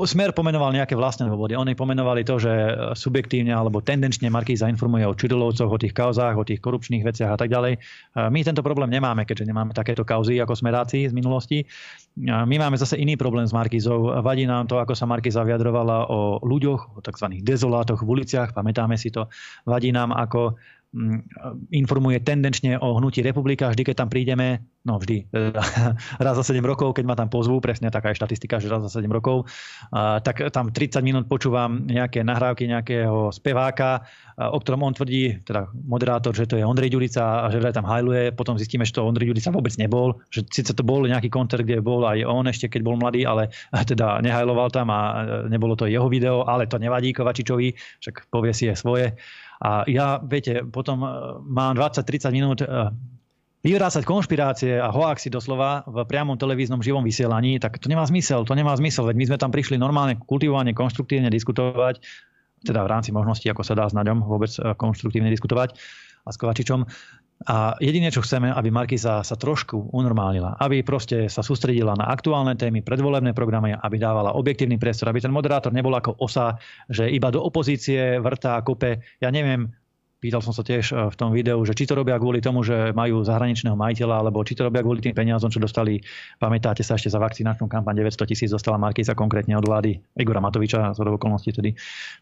[0.05, 1.57] Smer pomenoval nejaké vlastné dôvody.
[1.57, 2.51] Oni pomenovali to, že
[2.93, 7.37] subjektívne alebo tendenčne Markíza informuje o Čidulovcoch, o tých kauzách, o tých korupčných veciach a
[7.39, 7.81] tak ďalej.
[8.29, 11.65] My tento problém nemáme, keďže nemáme takéto kauzy ako smeráci z minulosti.
[12.19, 14.21] My máme zase iný problém s Markízou.
[14.21, 17.41] Vadí nám to, ako sa Markíza vyjadrovala o ľuďoch, o tzv.
[17.41, 19.31] dezolátoch v uliciach, pamätáme si to.
[19.65, 20.59] Vadí nám, ako
[21.69, 23.69] informuje tendenčne o hnutí republika.
[23.69, 25.29] Vždy, keď tam prídeme, no vždy,
[26.25, 28.97] raz za 7 rokov, keď ma tam pozvú, presne taká je štatistika, že raz za
[28.97, 29.45] 7 rokov,
[29.93, 34.01] tak tam 30 minút počúvam nejaké nahrávky nejakého speváka,
[34.39, 38.33] o ktorom on tvrdí, teda moderátor, že to je Ondrej Ďurica a že tam hajluje.
[38.33, 40.17] Potom zistíme, že to Ondrej Ďurica vôbec nebol.
[40.33, 43.53] Že síce to bol nejaký koncert, kde bol aj on ešte, keď bol mladý, ale
[43.91, 44.99] teda nehajloval tam a
[45.45, 49.13] nebolo to jeho video, ale to nevadí Kovačičovi, však povie si je svoje.
[49.59, 51.09] A ja, viete, potom e,
[51.43, 52.67] mám 20-30 minút e,
[53.59, 58.47] vyvrácať konšpirácie a hoaxy doslova v priamom televíznom živom vysielaní, tak to nemá zmysel.
[58.47, 61.99] To nemá zmysel, veď my sme tam prišli normálne kultivovane, konštruktívne diskutovať,
[62.63, 65.75] teda v rámci možností, ako sa dá s Naďom vôbec e, konštruktívne diskutovať
[66.23, 66.87] a s Kovačičom.
[67.47, 72.51] A jediné, čo chceme, aby Markiza sa trošku unormálila, aby proste sa sústredila na aktuálne
[72.59, 76.59] témy, predvolebné programy, aby dávala objektívny priestor, aby ten moderátor nebol ako osa,
[76.91, 79.71] že iba do opozície vrtá, kope, ja neviem,
[80.19, 82.91] Pýtal som sa tiež e, v tom videu, že či to robia kvôli tomu, že
[82.91, 86.03] majú zahraničného majiteľa, alebo či to robia kvôli tým peniazom, čo dostali,
[86.43, 90.91] pamätáte sa ešte za vakcinačnú kampaň 900 tisíc dostala Markíza konkrétne od vlády Igora Matoviča
[90.91, 91.71] z okolností tedy.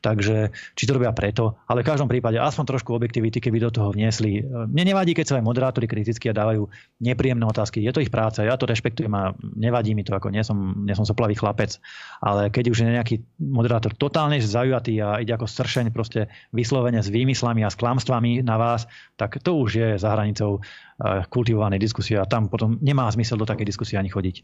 [0.05, 3.89] Takže či to robia preto, ale v každom prípade aspoň trošku objektivity, keby do toho
[3.89, 4.45] vniesli.
[4.45, 6.69] E, mne nevadí, keď sa aj moderátori kriticky a dávajú
[7.01, 7.81] nepríjemné otázky.
[7.81, 10.93] Je to ich práca, ja to rešpektujem a nevadí mi to, ako nie som, nie
[10.93, 11.81] som soplavý chlapec.
[12.21, 17.09] Ale keď už je nejaký moderátor totálne zaujatý a ide ako sršeň proste vyslovene s
[17.09, 18.83] výmyslami a klamstvami na vás,
[19.15, 23.47] tak to už je za hranicou eh, kultivovanej diskusie a tam potom nemá zmysel do
[23.47, 24.43] takej diskusie ani chodiť.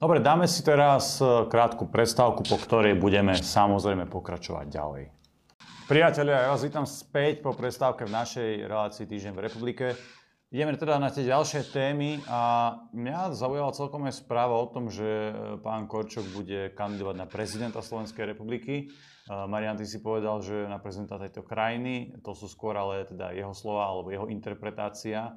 [0.00, 5.04] Dobre, dáme si teraz eh, krátku prestávku, po ktorej budeme samozrejme pokračovať ďalej.
[5.84, 9.86] Priatelia, ja vás vítam späť po prestávke v našej relácii Týždeň v republike.
[10.48, 15.04] Ideme teda na tie ďalšie témy a mňa zaujala celkom aj správa o tom, že
[15.04, 18.88] eh, pán Korčok bude kandidovať na prezidenta Slovenskej republiky.
[19.28, 23.52] Marian, ty si povedal, že na prezidenta tejto krajiny, to sú skôr ale teda jeho
[23.52, 25.36] slova alebo jeho interpretácia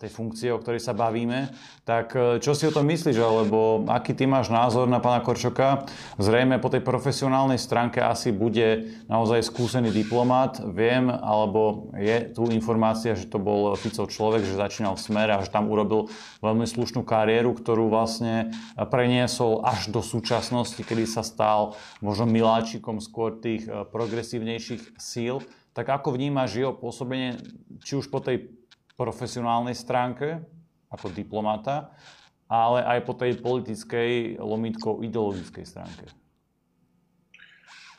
[0.00, 1.52] tej funkcie, o ktorej sa bavíme.
[1.84, 5.84] Tak e, čo si o tom myslíš, alebo aký ty máš názor na pána Korčoka?
[6.16, 10.56] Zrejme po tej profesionálnej stránke asi bude naozaj skúsený diplomát.
[10.64, 15.44] Viem, alebo je tu informácia, že to bol Ficov človek, že začínal v smere a
[15.44, 16.08] že tam urobil
[16.40, 18.56] veľmi slušnú kariéru, ktorú vlastne
[18.88, 25.40] preniesol až do súčasnosti, kedy sa stal možno miláčikom fanúšikom skôr tých eh, progresívnejších síl,
[25.72, 27.40] tak ako vnímaš jeho pôsobenie,
[27.80, 28.52] či už po tej
[29.00, 30.44] profesionálnej stránke,
[30.92, 31.96] ako diplomata,
[32.44, 36.04] ale aj po tej politickej, lomítkou ideologickej stránke?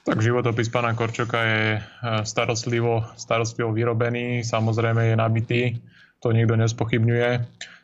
[0.03, 1.83] Tak životopis pána Korčoka je eh,
[2.21, 5.61] starostlivo, starostlivo vyrobený, samozrejme je nabitý,
[6.21, 7.29] to nikto nespochybňuje.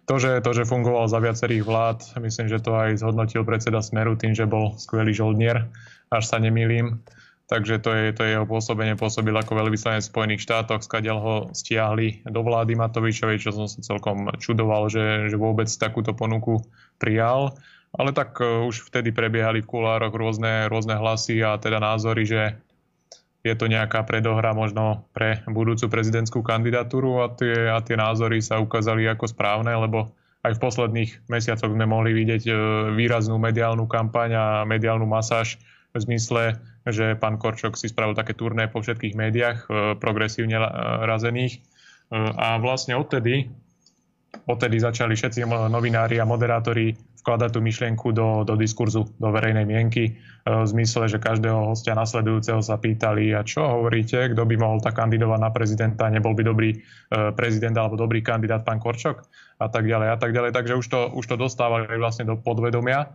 [0.10, 4.18] To že, to, že fungoval za viacerých vlád, myslím, že to aj zhodnotil predseda Smeru
[4.18, 5.70] tým, že bol skvelý žoldnier
[6.10, 7.02] až sa nemýlim.
[7.50, 8.94] Takže to je, to je jeho pôsobenie.
[8.94, 13.82] Pôsobil ako veľvyslanec v Spojených štátoch, skadiaľ ho stiahli do vlády Matovičovej, čo som sa
[13.82, 16.62] celkom čudoval, že, že vôbec takúto ponuku
[17.02, 17.58] prijal.
[17.98, 22.54] Ale tak uh, už vtedy prebiehali v kulároch rôzne, rôzne hlasy a teda názory, že
[23.42, 28.62] je to nejaká predohra možno pre budúcu prezidentskú kandidatúru a tie, a tie názory sa
[28.62, 30.14] ukázali ako správne, lebo
[30.46, 32.58] aj v posledných mesiacoch sme mohli vidieť uh,
[32.94, 35.58] výraznú mediálnu kampaň a mediálnu masáž
[35.90, 40.66] v zmysle, že pán Korčok si spravil také turné po všetkých médiách e, progresívne e,
[41.06, 41.54] razených.
[41.58, 41.60] E,
[42.18, 43.50] a vlastne odtedy,
[44.46, 50.16] odtedy začali všetci novinári a moderátori vkladať tú myšlienku do, do diskurzu, do verejnej mienky,
[50.48, 54.96] v zmysle, že každého hostia nasledujúceho sa pýtali, a čo hovoríte, kto by mohol tak
[54.96, 56.80] kandidovať na prezidenta, nebol by dobrý
[57.36, 59.28] prezident alebo dobrý kandidát pán Korčok
[59.60, 60.56] a tak ďalej a tak ďalej.
[60.56, 63.12] Takže už to, už to dostávali vlastne do podvedomia.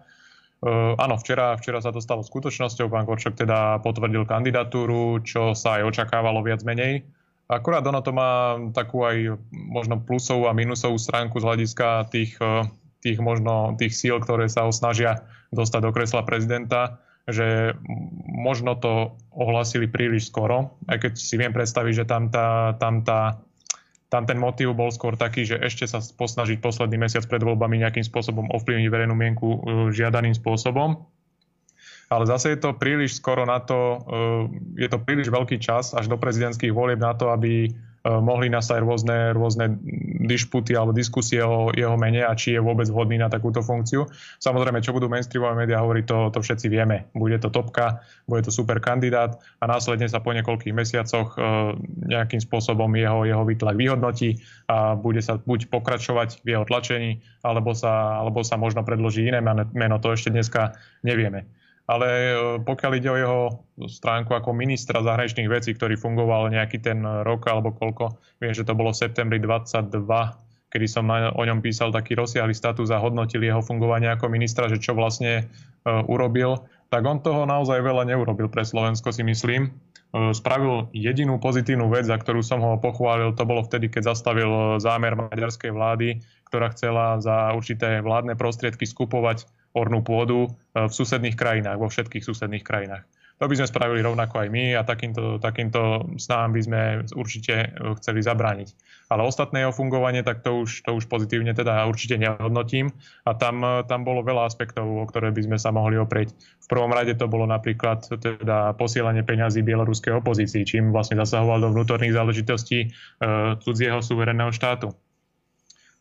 [0.65, 2.89] Uh, áno, včera, včera sa to stalo skutočnosťou.
[2.89, 7.05] Pán Korčok teda potvrdil kandidatúru, čo sa aj očakávalo viac menej.
[7.45, 12.65] Akurát ono to má takú aj možno plusovú a minusovú stránku z hľadiska tých, e,
[13.05, 17.77] tých možno tých síl, ktoré sa snažia dostať do kresla prezidenta, že
[18.33, 23.45] možno to ohlasili príliš skoro, aj keď si viem predstaviť, že tam tá, tam tá
[24.15, 28.07] tam ten motív bol skôr taký, že ešte sa posnažiť posledný mesiac pred voľbami nejakým
[28.07, 29.59] spôsobom ovplyvniť verejnú mienku e,
[29.91, 31.03] žiadaným spôsobom.
[32.15, 36.07] Ale zase je to príliš skoro na to, e, je to príliš veľký čas až
[36.07, 39.81] do prezidentských volieb na to, aby, mohli nastať rôzne, rôzne
[40.29, 44.05] dišputy alebo diskusie o jeho mene a či je vôbec vhodný na takúto funkciu.
[44.45, 47.09] Samozrejme, čo budú mainstreamové médiá hovoriť, to, to všetci vieme.
[47.17, 51.37] Bude to topka, bude to super kandidát a následne sa po niekoľkých mesiacoch
[52.05, 54.37] nejakým spôsobom jeho, jeho výtlak vyhodnotí
[54.69, 59.41] a bude sa buď pokračovať v jeho tlačení, alebo sa, alebo sa možno predloží iné
[59.73, 59.97] meno.
[60.05, 61.49] To ešte dneska nevieme
[61.85, 63.41] ale e, pokiaľ ide o jeho
[63.85, 68.73] stránku ako ministra zahraničných vecí, ktorý fungoval nejaký ten rok alebo koľko, viem, že to
[68.73, 70.05] bolo v septembri 22,
[70.75, 74.83] kedy som o ňom písal taký rozsiahly status a hodnotil jeho fungovanie ako ministra, že
[74.83, 75.47] čo vlastne
[75.87, 79.75] uh, urobil, tak on toho naozaj veľa neurobil pre Slovensko, si myslím.
[80.15, 84.79] Uh, spravil jedinú pozitívnu vec, za ktorú som ho pochválil, to bolo vtedy, keď zastavil
[84.79, 89.43] zámer maďarskej vlády, ktorá chcela za určité vládne prostriedky skupovať
[89.75, 93.03] ornú pôdu e, v susedných krajinách, vo všetkých susedných krajinách.
[93.43, 96.81] To by sme spravili rovnako aj my a takýmto, takýmto snám by sme
[97.19, 97.69] určite e,
[97.99, 98.69] chceli zabrániť.
[99.11, 102.95] Ale ostatné jeho fungovanie, tak to už, to už pozitívne teda určite nehodnotím.
[103.27, 106.31] A tam, e, tam bolo veľa aspektov, o ktoré by sme sa mohli oprieť.
[106.63, 111.69] V prvom rade to bolo napríklad teda posielanie peňazí bieloruskej opozícii, čím vlastne zasahoval do
[111.75, 112.89] vnútorných záležitostí e,
[113.59, 114.95] cudzieho suverénneho štátu.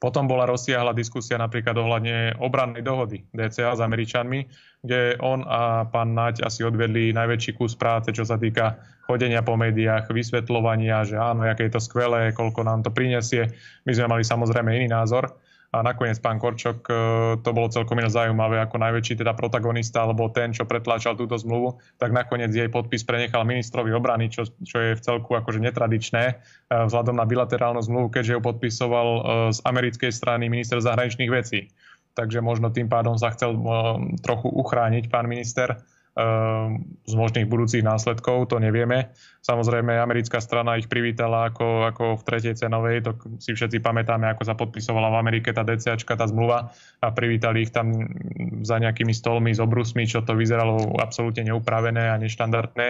[0.03, 4.43] Potom bola rozsiahla diskusia napríklad ohľadne obrannej dohody DCA s Američanmi,
[4.83, 9.55] kde on a pán Naď asi odvedli najväčší kus práce, čo sa týka chodenia po
[9.55, 13.47] médiách, vysvetľovania, že áno, aké je to skvelé, koľko nám to prinesie.
[13.87, 15.31] My sme mali samozrejme iný názor
[15.73, 16.93] a nakoniec pán Korčok, e,
[17.41, 21.81] to bolo celkom iné zaujímavé, ako najväčší teda protagonista, alebo ten, čo pretláčal túto zmluvu,
[21.97, 26.33] tak nakoniec jej podpis prenechal ministrovi obrany, čo, čo je v celku akože netradičné e,
[26.69, 31.73] vzhľadom na bilaterálnu zmluvu, keďže ju podpisoval e, z americkej strany minister zahraničných vecí.
[32.13, 33.57] Takže možno tým pádom sa chcel
[34.21, 35.81] trochu uchrániť pán minister
[37.10, 39.10] z možných budúcich následkov, to nevieme.
[39.41, 44.45] Samozrejme, americká strana ich privítala ako, ako v tretej cenovej, to si všetci pamätáme, ako
[44.45, 46.69] sa podpisovala v Amerike tá DCAčka, tá zmluva
[47.02, 48.13] a privítali ich tam
[48.62, 52.88] za nejakými stolmi s obrusmi, čo to vyzeralo absolútne neupravené a neštandardné.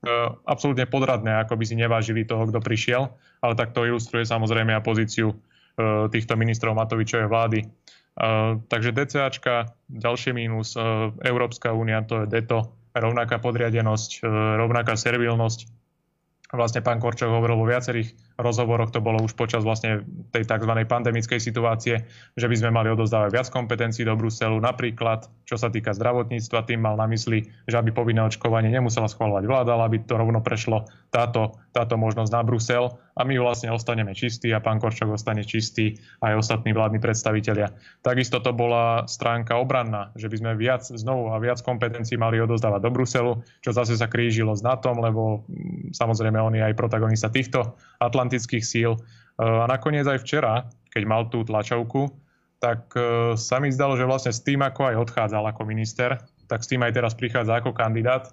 [0.00, 3.12] Ehm, absolútne podradné, ako by si nevážili toho, kto prišiel,
[3.44, 7.60] ale tak to ilustruje samozrejme aj pozíciu ehm, týchto ministrov Matovičovej vlády.
[8.66, 10.74] Takže DCAčka, ďalší mínus,
[11.22, 14.26] Európska únia, to je DETO, rovnaká podriadenosť,
[14.58, 15.70] rovnaká servilnosť.
[16.50, 20.72] Vlastne pán Korčok hovoril vo viacerých rozhovoroch, to bolo už počas vlastne tej tzv.
[20.88, 24.56] pandemickej situácie, že by sme mali odozdávať viac kompetencií do Bruselu.
[24.58, 29.44] Napríklad, čo sa týka zdravotníctva, tým mal na mysli, že aby povinné očkovanie nemusela schváľovať
[29.44, 32.84] vláda, ale aby to rovno prešlo táto, táto možnosť na Brusel
[33.18, 37.68] a my vlastne ostaneme čistí a pán Korčok ostane čistý aj ostatní vládni predstavitelia.
[38.00, 42.80] Takisto to bola stránka obranná, že by sme viac znovu a viac kompetencií mali odozdávať
[42.80, 47.28] do Bruselu, čo zase sa krížilo s NATO, lebo mm, samozrejme on je aj protagonista
[47.28, 47.76] týchto
[48.30, 48.94] atlantických síl.
[48.94, 48.98] E,
[49.42, 52.14] a nakoniec aj včera, keď mal tú tlačovku,
[52.62, 56.62] tak e, sa mi zdalo, že vlastne s tým, ako aj odchádzal ako minister, tak
[56.62, 58.30] s tým aj teraz prichádza ako kandidát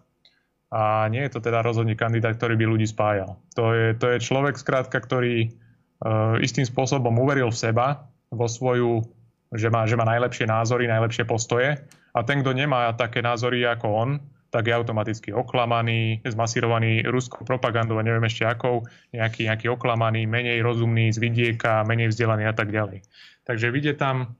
[0.70, 3.40] a nie je to teda rozhodne kandidát, ktorý by ľudí spájal.
[3.56, 8.04] To je, to je človek, skrátka, ktorý uh, istým spôsobom uveril v seba,
[8.36, 9.00] vo svoju,
[9.56, 11.80] že má, že má najlepšie názory, najlepšie postoje.
[12.12, 14.10] A ten, kto nemá také názory ako on,
[14.48, 20.64] tak je automaticky oklamaný, zmasírovaný ruskou propagandou a neviem ešte akou, nejaký, nejaký oklamaný, menej
[20.64, 23.04] rozumný, z vidieka, menej vzdelaný a tak ďalej.
[23.44, 24.36] Takže vidie tam,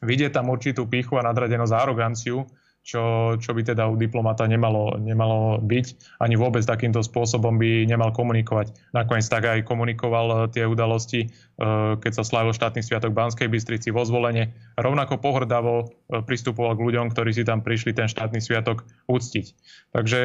[0.00, 2.48] vidie tam určitú píchu a nadradenosť a aroganciu,
[2.86, 5.86] čo, čo by teda u diplomata nemalo, nemalo byť.
[6.22, 8.94] Ani vôbec takýmto spôsobom by nemal komunikovať.
[8.94, 13.90] Nakoniec tak aj komunikoval eh, tie udalosti, eh, keď sa slávil štátny sviatok Banskej Bystrici
[13.90, 14.54] vo zvolenie.
[14.78, 19.46] Rovnako pohrdavo eh, pristupoval k ľuďom, ktorí si tam prišli ten štátny sviatok uctiť.
[19.90, 20.20] Takže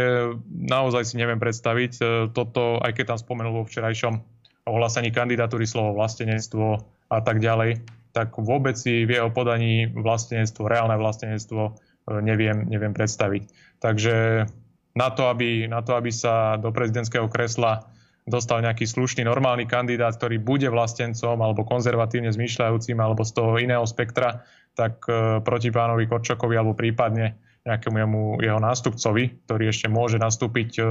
[0.69, 1.91] naozaj si neviem predstaviť
[2.35, 4.21] toto, aj keď tam spomenul vo včerajšom
[4.69, 6.77] ohlásení kandidatúry slovo vlastenectvo
[7.09, 11.79] a tak ďalej, tak vôbec si v jeho podaní vlastenectvo, reálne vlastenectvo
[12.19, 13.47] neviem, neviem predstaviť.
[13.79, 14.45] Takže
[14.91, 17.87] na to, aby, na to, aby sa do prezidentského kresla
[18.27, 23.85] dostal nejaký slušný, normálny kandidát, ktorý bude vlastencom alebo konzervatívne zmýšľajúcim alebo z toho iného
[23.87, 24.45] spektra,
[24.77, 30.69] tak e, proti pánovi Korčokovi alebo prípadne nejakému jemu, jeho nástupcovi, ktorý ešte môže nastúpiť
[30.77, 30.81] e,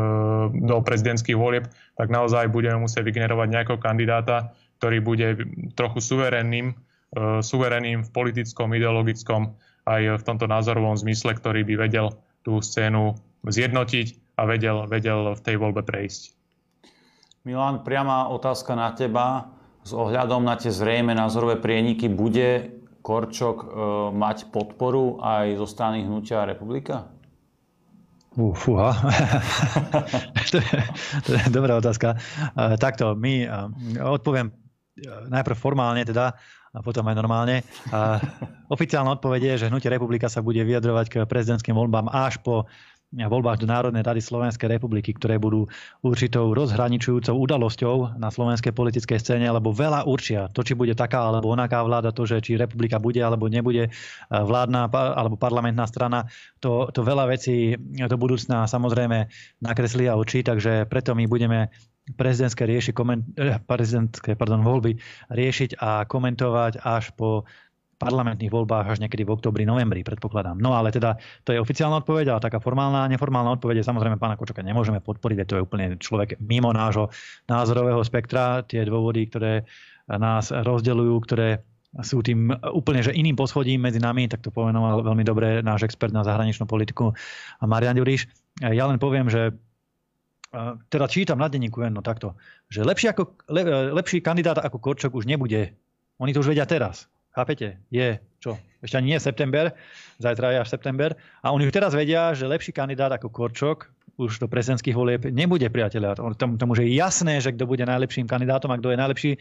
[0.54, 5.28] do prezidentských volieb, tak naozaj budeme musieť vygenerovať nejakého kandidáta, ktorý bude
[5.78, 6.74] trochu suverenným, e,
[7.42, 9.54] suverenným v politickom, ideologickom
[9.90, 12.14] aj v tomto názorovom zmysle, ktorý by vedel
[12.46, 16.32] tú scénu zjednotiť a vedel, vedel v tej voľbe prejsť.
[17.44, 19.48] Milan, priama otázka na teba.
[19.80, 22.68] S ohľadom na tie zrejme názorové prieniky, bude
[23.00, 23.66] Korčok e,
[24.12, 27.08] mať podporu aj zo strany Hnutia Republika?
[28.36, 28.92] Uh, fúha.
[30.52, 30.78] to, je,
[31.26, 32.14] to je dobrá otázka.
[32.54, 33.66] Uh, takto, my uh,
[34.14, 34.54] odpoviem
[35.32, 36.36] najprv formálne teda,
[36.70, 37.66] a potom aj normálne.
[37.90, 38.22] A
[38.70, 42.70] oficiálna odpoveď je, že Hnutie republika sa bude vyjadrovať k prezidentským voľbám až po
[43.10, 45.66] voľbách do Národnej rady Slovenskej republiky, ktoré budú
[46.06, 51.50] určitou rozhraničujúcou udalosťou na slovenskej politickej scéne, lebo veľa určia to, či bude taká alebo
[51.50, 53.90] onaká vláda, to, že či republika bude alebo nebude
[54.30, 56.30] vládna alebo parlamentná strana,
[56.62, 59.26] to, to veľa vecí do budúcna samozrejme
[59.58, 61.74] nakreslí a oči, takže preto my budeme
[62.16, 64.98] prezidentské, rieši, koment, eh, prezidentské pardon, voľby
[65.30, 67.44] riešiť a komentovať až po
[68.00, 70.56] parlamentných voľbách až niekedy v oktobri, novembri, predpokladám.
[70.56, 74.16] No ale teda to je oficiálna odpoveď, ale taká formálna a neformálna odpoveď je samozrejme
[74.16, 77.12] pána Kočoka nemôžeme podporiť, to je úplne človek mimo nášho
[77.44, 78.64] názorového spektra.
[78.64, 79.68] Tie dôvody, ktoré
[80.08, 81.60] nás rozdeľujú, ktoré
[82.00, 86.14] sú tým úplne že iným poschodím medzi nami, tak to pomenoval veľmi dobre náš expert
[86.14, 87.12] na zahraničnú politiku
[87.60, 88.30] Marian Ďuriš.
[88.62, 89.58] Ja len poviem, že
[90.90, 92.34] teda čítam na denníku no takto,
[92.66, 93.62] že lepší, ako, le,
[93.94, 95.74] lepší kandidát ako Korčok už nebude.
[96.18, 97.06] Oni to už vedia teraz.
[97.30, 97.78] Chápete?
[97.94, 98.58] Je čo?
[98.82, 99.70] Ešte ani nie je september,
[100.18, 101.14] zajtra je až september.
[101.44, 103.86] A oni už teraz vedia, že lepší kandidát ako Korčok
[104.18, 106.18] už do prezidentských volieb nebude, priateľa.
[106.36, 109.32] Tomu, tomu že je jasné, že kto bude najlepším kandidátom a kto je najlepší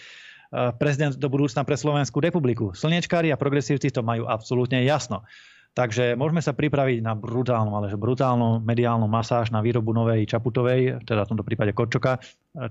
[0.77, 2.73] prezident do budúcna pre Slovenskú republiku.
[2.73, 5.25] Slnečkári a progresívci to majú absolútne jasno.
[5.77, 11.23] Takže môžeme sa pripraviť na brutálnu, ale brutálnu mediálnu masáž na výrobu novej Čaputovej, teda
[11.23, 12.17] v tomto prípade Korčoka.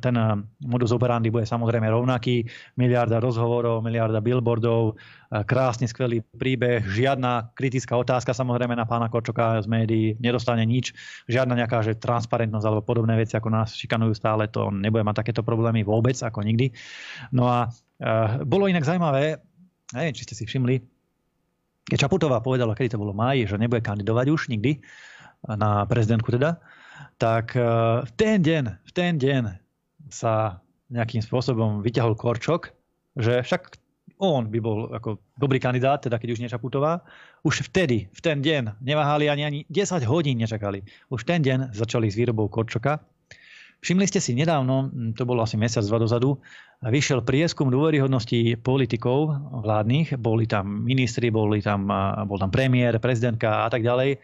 [0.03, 0.35] Ten eh,
[0.67, 2.43] modus operandi bude samozrejme rovnaký.
[2.75, 9.63] Miliarda rozhovorov, miliarda billboardov, eh, krásny, skvelý príbeh, žiadna kritická otázka samozrejme na pána Korčoka
[9.63, 10.91] z médií, nedostane nič,
[11.31, 15.47] žiadna nejaká že transparentnosť alebo podobné veci, ako nás šikanujú stále, to nebude mať takéto
[15.47, 16.75] problémy vôbec, ako nikdy.
[17.31, 17.71] No a
[18.03, 19.39] e, bolo inak zaujímavé,
[19.95, 20.98] neviem, či ste si všimli,
[21.97, 24.83] Čaputová povedala, kedy to bolo máji, že nebude kandidovať už nikdy
[25.49, 26.61] na prezidentku teda,
[27.17, 27.63] tak e,
[28.05, 29.43] v ten deň, v ten deň
[30.13, 30.61] sa
[30.93, 32.75] nejakým spôsobom vyťahol Korčok,
[33.17, 33.79] že však
[34.19, 37.07] on by bol ako dobrý kandidát, teda keď už nie Čaputová.
[37.47, 40.83] Už vtedy, v ten deň, neváhali ani, ani 10 hodín nečakali.
[41.07, 42.99] Už ten deň začali s výrobou Korčoka
[43.79, 46.35] Všimli ste si nedávno, to bolo asi mesiac, dva dozadu,
[46.83, 49.31] vyšiel prieskum dôveryhodnosti politikov
[49.63, 50.19] vládnych.
[50.19, 51.87] Boli tam ministri, boli tam,
[52.27, 54.19] bol tam premiér, prezidentka a tak ďalej.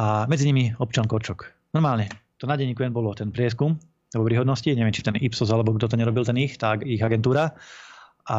[0.00, 1.52] A medzi nimi občan Korčok.
[1.76, 2.08] Normálne,
[2.40, 3.76] to na denníku bolo ten prieskum
[4.10, 7.54] dôveryhodnosti, neviem, či ten Ipsos alebo kto to nerobil, ten ich, tak ich agentúra.
[8.26, 8.38] A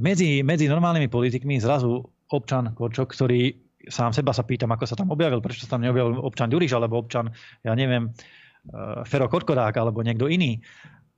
[0.00, 3.52] medzi, medzi normálnymi politikmi zrazu občan Korčok, ktorý
[3.86, 7.02] sám seba sa pýtam, ako sa tam objavil, prečo sa tam neobjavil občan Ďuriš alebo
[7.02, 7.34] občan,
[7.66, 8.14] ja neviem,
[9.08, 10.62] Fero Korkorák alebo niekto iný.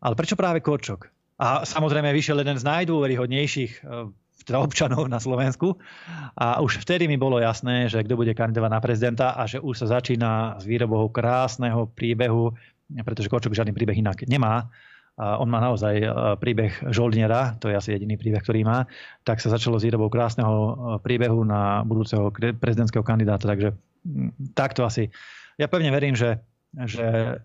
[0.04, 1.08] Ale prečo práve Korčok?
[1.40, 4.08] A samozrejme vyšiel jeden z najdôveryhodnejších eh,
[4.44, 5.80] teda občanov na Slovensku.
[6.36, 9.84] A už vtedy mi bolo jasné, že kto bude kandidovať na prezidenta a že už
[9.84, 12.52] sa začína s výrobou krásneho príbehu,
[13.02, 14.68] pretože Korčok žiadny príbeh inak nemá.
[15.14, 18.86] A on má naozaj eh, príbeh žoldniera, to je asi jediný príbeh, ktorý má,
[19.26, 23.50] tak sa začalo s výrobou krásneho príbehu na budúceho prezidentského kandidáta.
[23.50, 23.74] Takže
[24.06, 25.10] hm, takto asi.
[25.54, 26.42] Ja pevne verím, že
[26.82, 27.38] že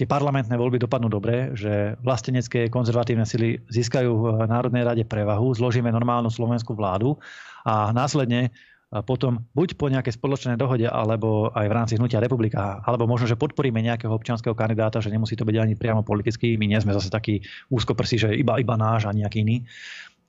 [0.00, 5.92] tie parlamentné voľby dopadnú dobre, že vlastenecké konzervatívne sily získajú v Národnej rade prevahu, zložíme
[5.92, 7.20] normálnu slovenskú vládu
[7.68, 8.48] a následne
[8.90, 13.38] potom buď po nejakej spoločnej dohode, alebo aj v rámci hnutia republika, alebo možno, že
[13.38, 17.06] podporíme nejakého občianského kandidáta, že nemusí to byť ani priamo politický, my nie sme zase
[17.06, 17.38] takí
[17.70, 19.62] úzkoprsi, že iba, iba náš a nejaký iný.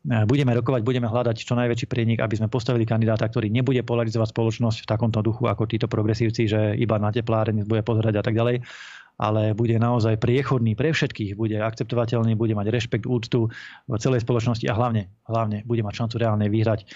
[0.01, 4.77] Budeme rokovať, budeme hľadať čo najväčší prienik, aby sme postavili kandidáta, ktorý nebude polarizovať spoločnosť
[4.81, 8.65] v takomto duchu ako títo progresívci, že iba na tepláreň bude pozerať a tak ďalej
[9.21, 13.53] ale bude naozaj priechodný pre všetkých, bude akceptovateľný, bude mať rešpekt, úctu
[13.85, 16.89] v celej spoločnosti a hlavne, hlavne bude mať šancu reálne vyhrať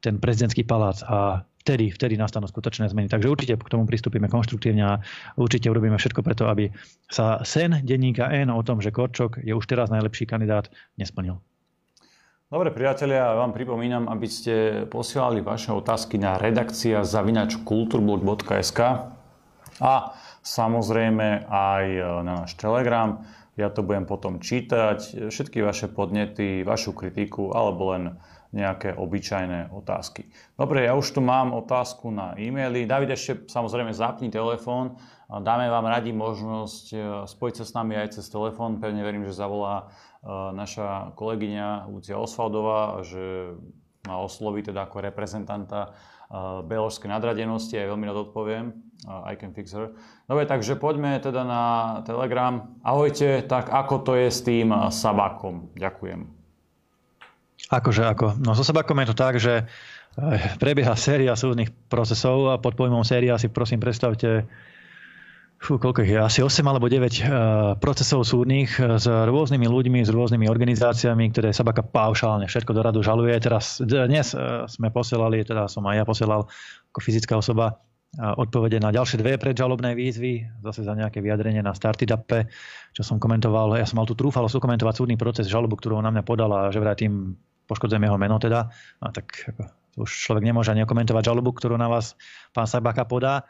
[0.00, 3.12] ten prezidentský palác a vtedy, vtedy nastanú skutočné zmeny.
[3.12, 4.94] Takže určite k tomu pristúpime konštruktívne a
[5.36, 6.72] určite urobíme všetko preto, aby
[7.12, 11.42] sa sen denníka N o tom, že Korčok je už teraz najlepší kandidát, nesplnil.
[12.46, 14.54] Dobre, priatelia, vám pripomínam, aby ste
[14.86, 18.80] posielali vaše otázky na redakcia zavinač kulturblog.sk
[19.82, 19.94] a
[20.46, 23.26] samozrejme aj e, na náš Telegram.
[23.58, 28.14] Ja to budem potom čítať, všetky vaše podnety, vašu kritiku alebo len
[28.54, 30.30] nejaké obyčajné otázky.
[30.54, 32.86] Dobre, ja už tu mám otázku na e-maily.
[32.86, 34.94] David, ešte samozrejme zapni telefón.
[35.26, 38.78] Dáme vám radi možnosť e, spojiť sa s nami aj cez telefón.
[38.78, 39.90] Pevne verím, že zavolá
[40.52, 43.54] naša kolegyňa Lucia Osvaldová, že
[44.06, 45.94] ma osloví teda ako reprezentanta
[46.66, 48.74] beložskej nadradenosti, aj veľmi rád odpoviem.
[49.06, 49.94] I can fix her.
[50.26, 51.62] Dobre, takže poďme teda na
[52.02, 52.74] Telegram.
[52.82, 55.70] Ahojte, tak ako to je s tým Sabakom?
[55.78, 56.26] Ďakujem.
[57.70, 58.38] Akože ako?
[58.42, 63.02] No so Sabakom je to tak, že eh, prebieha séria súdnych procesov a pod pojmom
[63.02, 64.46] séria si prosím predstavte
[65.56, 66.20] Fú, koľko je?
[66.20, 67.20] Asi 8 alebo 9 uh, eh,
[67.80, 73.00] procesov súdnych eh, s rôznymi ľuďmi, s rôznymi organizáciami, ktoré Sabaka paušálne všetko do radu
[73.00, 73.32] žaluje.
[73.40, 76.40] Teraz dnes uh, sme posielali, teda som aj ja posielal
[76.92, 77.80] ako fyzická osoba
[78.16, 82.48] odpovede na ďalšie dve predžalobné výzvy, zase za nejaké vyjadrenie na Startidape,
[82.96, 83.76] čo som komentoval.
[83.76, 86.96] Ja som mal tu trúfalo komentovať súdny proces, žalobu, ktorú na mňa podala, že vraj
[86.96, 87.36] tým
[87.68, 88.72] poškodzujem jeho meno teda.
[89.04, 89.68] A tak ako,
[90.00, 92.16] už človek nemôže ani komentovať žalobu, ktorú na vás
[92.56, 93.44] pán Sabaka podá.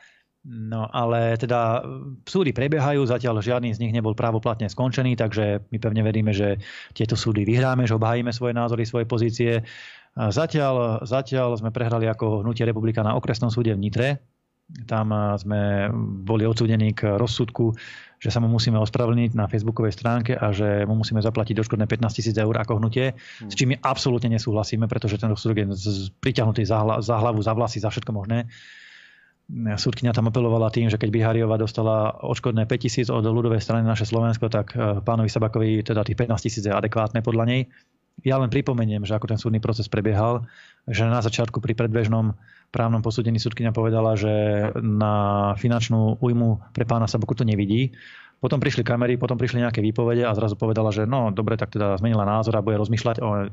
[0.47, 1.82] No ale teda
[2.22, 6.62] súdy prebiehajú, zatiaľ žiadny z nich nebol právoplatne skončený, takže my pevne veríme, že
[6.94, 9.66] tieto súdy vyhráme, že obhájime svoje názory, svoje pozície.
[10.14, 14.09] Zatiaľ, zatiaľ sme prehrali ako hnutie republika na okresnom súde v Nitre.
[14.86, 15.90] Tam sme
[16.22, 17.74] boli odsúdení k rozsudku,
[18.22, 22.18] že sa mu musíme ospravedlniť na facebookovej stránke a že mu musíme zaplatiť doškodné 15
[22.22, 25.66] tisíc eur ako hnutie, s čím my absolútne nesúhlasíme, pretože ten rozsudok je
[26.22, 28.47] priťahnutý za hlavu, za vlasy, za všetko možné
[29.51, 34.03] súdkynia tam apelovala tým, že keď Bihariova dostala odškodné 5 tisíc od ľudovej strany naše
[34.03, 37.61] Slovensko, tak e, pánovi Sabakovi teda tých 15 tisíc je adekvátne podľa nej.
[38.24, 40.49] Ja len pripomeniem, že ako ten súdny proces prebiehal,
[40.88, 42.34] že na začiatku pri predbežnom
[42.74, 44.32] právnom posúdení súdkynia povedala, že
[44.80, 47.94] na finančnú újmu pre pána Sabaku to nevidí
[48.47, 51.99] potom prišli kamery, potom prišli nejaké výpovede a zrazu povedala, že no dobre, tak teda
[51.99, 53.51] zmenila názor a bude rozmýšľať o e,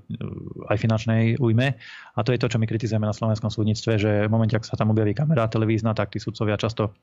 [0.69, 1.73] aj finančnej újme.
[2.13, 4.77] A to je to, čo my kritizujeme na slovenskom súdnictve, že v momente, ak sa
[4.77, 6.93] tam objaví kamera televízna, tak tí sudcovia často,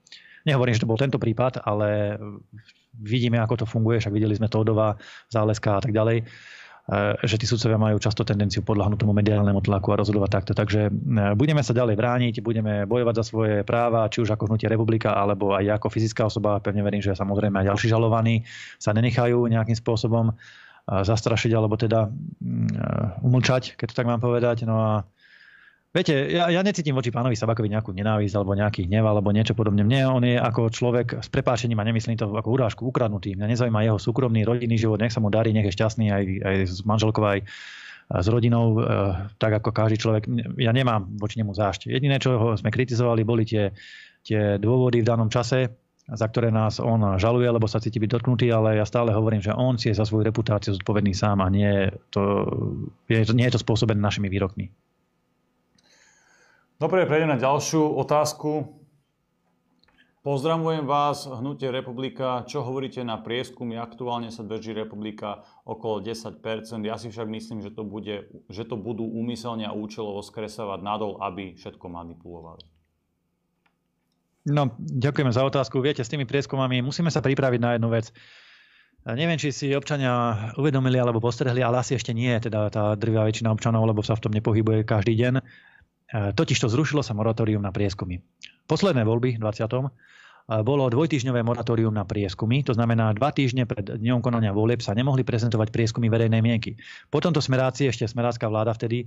[0.47, 2.14] nehovorím, že to bol tento prípad, ale
[2.95, 4.95] vidíme, ako to funguje, však videli sme Tódova,
[5.26, 6.22] Záleska a tak ďalej
[7.22, 10.53] že tí sudcovia majú často tendenciu podľahnúť tomu mediálnemu tlaku a rozhodovať takto.
[10.59, 10.93] Takže e,
[11.38, 15.55] budeme sa ďalej brániť, budeme bojovať za svoje práva, či už ako hnutie republika, alebo
[15.55, 16.59] aj ako fyzická osoba.
[16.59, 18.43] Pevne verím, že samozrejme aj ďalší žalovaní
[18.82, 20.34] sa nenechajú nejakým spôsobom e,
[20.91, 22.11] zastrašiť alebo teda
[23.22, 24.66] umlčať, keď to tak mám povedať.
[24.66, 24.93] No a
[25.91, 29.82] Viete, ja, ja necítim voči pánovi Sabakovi nejakú nenávisť alebo nejaký hnev alebo niečo podobne.
[29.82, 33.34] Mne on je ako človek s prepáčením a nemyslím to ako urážku ukradnutý.
[33.34, 36.57] Mňa nezaujíma jeho súkromný rodinný život, nech sa mu darí, nech je šťastný aj, aj
[36.70, 37.43] s manželkou, aj
[38.11, 38.86] s rodinou, e,
[39.43, 40.30] tak ako každý človek.
[40.62, 41.91] Ja nemám voči nemu zášť.
[41.91, 43.74] Jediné, čo ho sme kritizovali, boli tie,
[44.22, 45.74] tie dôvody v danom čase,
[46.07, 49.55] za ktoré nás on žaluje, lebo sa cíti byť dotknutý, ale ja stále hovorím, že
[49.55, 52.47] on si je za svoju reputáciu zodpovedný sám a nie, to,
[53.11, 54.70] nie je to spôsobené našimi výrokmi.
[56.81, 58.64] Dobre, prejdem na ďalšiu otázku.
[60.24, 62.41] Pozdravujem vás, Hnutie Republika.
[62.49, 63.76] Čo hovoríte na prieskumy?
[63.76, 66.41] Aktuálne sa drží Republika okolo 10%.
[66.89, 71.20] Ja si však myslím, že to, bude, že to budú úmyselne a účelovo skresávať nadol,
[71.20, 72.64] aby všetko manipulovali.
[74.49, 75.85] No, ďakujeme za otázku.
[75.85, 78.09] Viete, s tými prieskumami musíme sa pripraviť na jednu vec.
[79.05, 83.53] Neviem, či si občania uvedomili alebo postrehli, ale asi ešte nie, teda tá drvá väčšina
[83.53, 85.45] občanov, lebo sa v tom nepohybuje každý deň
[86.11, 88.18] totiž to zrušilo sa moratórium na prieskumy.
[88.66, 89.90] Posledné voľby v 20.
[90.50, 94.94] E, bolo dvojtýždňové moratórium na prieskumy, to znamená dva týždne pred dňom konania volieb sa
[94.94, 96.74] nemohli prezentovať prieskumy verejnej mienky.
[97.11, 99.06] Po tomto smeráci ešte smerácká vláda vtedy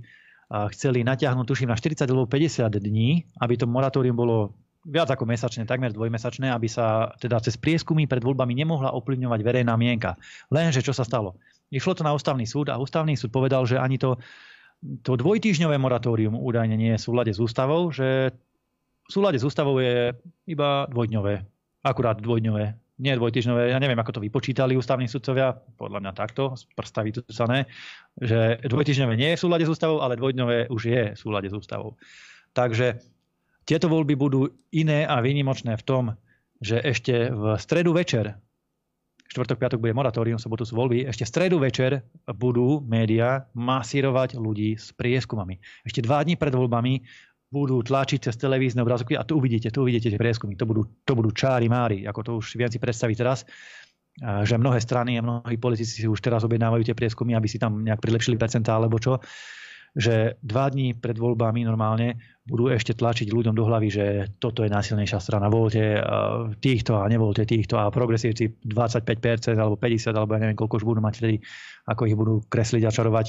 [0.72, 5.64] chceli natiahnuť, tuším, na 40 alebo 50 dní, aby to moratórium bolo viac ako mesačné,
[5.64, 10.20] takmer dvojmesačné, aby sa teda cez prieskumy pred voľbami nemohla ovplyvňovať verejná mienka.
[10.52, 11.40] Lenže čo sa stalo?
[11.72, 14.20] Išlo to na ústavný súd a ústavný súd povedal, že ani to
[15.02, 18.32] to dvojtýžňové moratórium údajne nie je v súlade s ústavou, že
[19.04, 20.12] v súlade s ústavou je
[20.48, 21.34] iba dvojdňové.
[21.84, 22.64] Akurát dvojdňové.
[22.94, 23.74] Nie dvojtýžňové.
[23.74, 25.56] Ja neviem, ako to vypočítali ústavní sudcovia.
[25.76, 27.66] Podľa mňa takto, z prsta vytúcané,
[28.20, 31.54] že dvojtýžňové nie je v súlade s ústavou, ale dvojdňové už je v súlade s
[31.56, 31.98] ústavou.
[32.54, 33.02] Takže
[33.66, 36.04] tieto voľby budú iné a výnimočné v tom,
[36.62, 38.38] že ešte v stredu večer
[39.28, 41.08] štvrtok, piatok bude moratórium, sobotu sú voľby.
[41.08, 45.58] Ešte v stredu večer budú médiá masírovať ľudí s prieskumami.
[45.84, 47.00] Ešte dva dní pred voľbami
[47.48, 50.58] budú tlačiť cez televízne obrazovky a tu uvidíte, tu uvidíte tie prieskumy.
[50.58, 53.46] To budú, to budú čári mári, ako to už viem si predstaviť teraz
[54.22, 57.82] že mnohé strany a mnohí politici si už teraz objednávajú tie prieskumy, aby si tam
[57.82, 59.18] nejak prilepšili percentá alebo čo
[59.94, 64.04] že dva dní pred voľbami normálne budú ešte tlačiť ľuďom do hlavy, že
[64.42, 66.02] toto je násilnejšia strana, voľte
[66.58, 71.00] týchto a nevoľte týchto a progresívci 25% alebo 50% alebo ja neviem koľko už budú
[71.00, 71.36] mať vtedy,
[71.86, 73.26] ako ich budú kresliť a čarovať.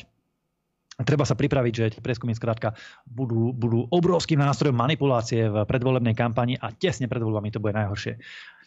[0.95, 2.71] Treba sa pripraviť, že tie prieskumy skrátka
[3.03, 8.15] budú, budú obrovským nástrojom manipulácie v predvolebnej kampani a tesne pred voľbami to bude najhoršie.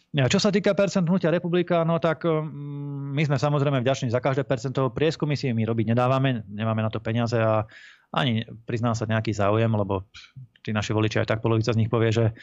[0.09, 4.41] Čo sa týka percent hnutia republika, no tak mm, my sme samozrejme vďační za každé
[4.41, 4.89] percento.
[4.89, 7.69] Prieskumy si my robiť nedávame, nemáme na to peniaze a
[8.09, 10.09] ani priznám sa nejaký záujem, lebo
[10.65, 12.33] tí naši voliči aj tak polovica z nich povie, že,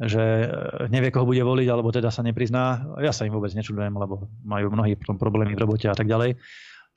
[0.00, 0.48] že
[0.88, 2.96] nevie, koho bude voliť, alebo teda sa neprizná.
[3.04, 6.40] Ja sa im vôbec nečudujem, lebo majú mnohí problémy v robote a tak ďalej.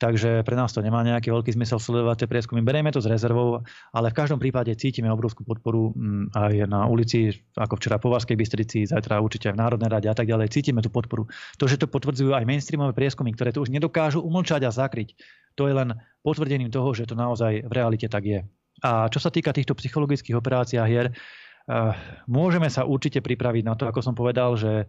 [0.00, 2.64] Takže pre nás to nemá nejaký veľký zmysel sledovať tie prieskumy.
[2.64, 3.60] Berieme to s rezervou,
[3.92, 8.34] ale v každom prípade cítime obrovskú podporu mm, aj na ulici, ako včera po Varskej
[8.34, 10.48] Bystrici, zajtra určite aj v Národnej rade a tak ďalej.
[10.48, 11.28] Cítime tú podporu.
[11.60, 15.12] To, že to potvrdzujú aj mainstreamové prieskumy, ktoré to už nedokážu umlčať a zakryť,
[15.52, 15.92] to je len
[16.24, 18.40] potvrdením toho, že to naozaj v realite tak je.
[18.80, 21.92] A čo sa týka týchto psychologických operácií a hier, eh,
[22.24, 24.88] môžeme sa určite pripraviť na to, ako som povedal, že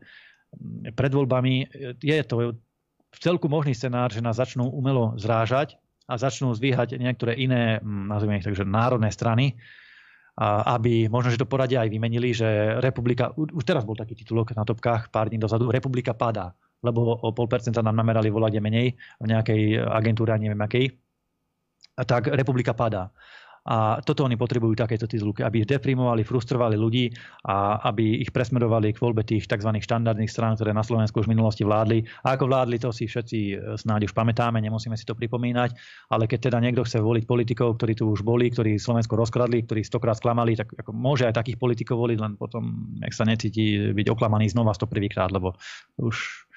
[0.56, 1.68] mm, pred voľbami
[2.00, 2.56] je to
[3.12, 5.76] v celku možný scenár, že nás začnú umelo zrážať
[6.08, 9.56] a začnú zvíhať niektoré iné, mm, nazvime ich takže národné strany,
[10.42, 14.64] aby možno, že to poradie aj vymenili, že republika, už teraz bol taký titulok na
[14.64, 19.26] topkách pár dní dozadu, republika padá, lebo o pol percenta nám namerali volať menej v
[19.28, 20.86] nejakej agentúre, neviem akej.
[22.00, 23.12] Tak republika padá.
[23.62, 27.14] A toto oni potrebujú takéto titulky, aby ich deprimovali, frustrovali ľudí
[27.46, 29.70] a aby ich presmerovali k voľbe tých tzv.
[29.78, 32.02] štandardných strán, ktoré na Slovensku už v minulosti vládli.
[32.26, 35.78] A ako vládli, to si všetci e, snáď už pamätáme, nemusíme si to pripomínať.
[36.10, 39.86] Ale keď teda niekto chce voliť politikov, ktorí tu už boli, ktorí Slovensko rozkradli, ktorí
[39.86, 44.08] stokrát sklamali, tak ako môže aj takých politikov voliť, len potom nech sa necíti byť
[44.10, 45.54] oklamaný znova 101 krát, lebo
[46.02, 46.50] už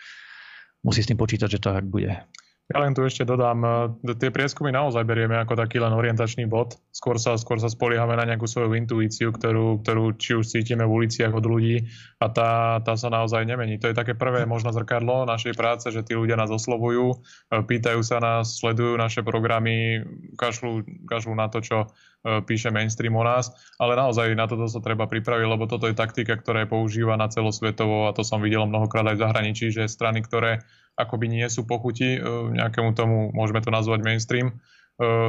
[0.80, 2.16] musí s tým počítať, že to tak bude.
[2.72, 6.80] Ja len tu ešte dodám, e, tie prieskumy naozaj berieme ako taký len orientačný bod.
[6.96, 11.04] Skôr sa, skôr sa spoliehame na nejakú svoju intuíciu, ktorú, ktorú či už cítime v
[11.04, 11.84] uliciach od ľudí
[12.24, 13.76] a tá, tá sa naozaj nemení.
[13.84, 17.16] To je také prvé možno zrkadlo našej práce, že tí ľudia nás oslovujú, e,
[17.68, 20.00] pýtajú sa nás, sledujú naše programy,
[20.40, 21.92] kašľú, kašľú na to, čo
[22.24, 26.40] píše mainstream o nás, ale naozaj na toto sa treba pripraviť, lebo toto je taktika,
[26.40, 30.64] ktorá je používaná celosvetovo a to som videl mnohokrát aj v zahraničí, že strany, ktoré
[30.96, 32.20] akoby nie sú pochuti e,
[32.54, 34.54] nejakému tomu, môžeme to nazvať mainstream, e,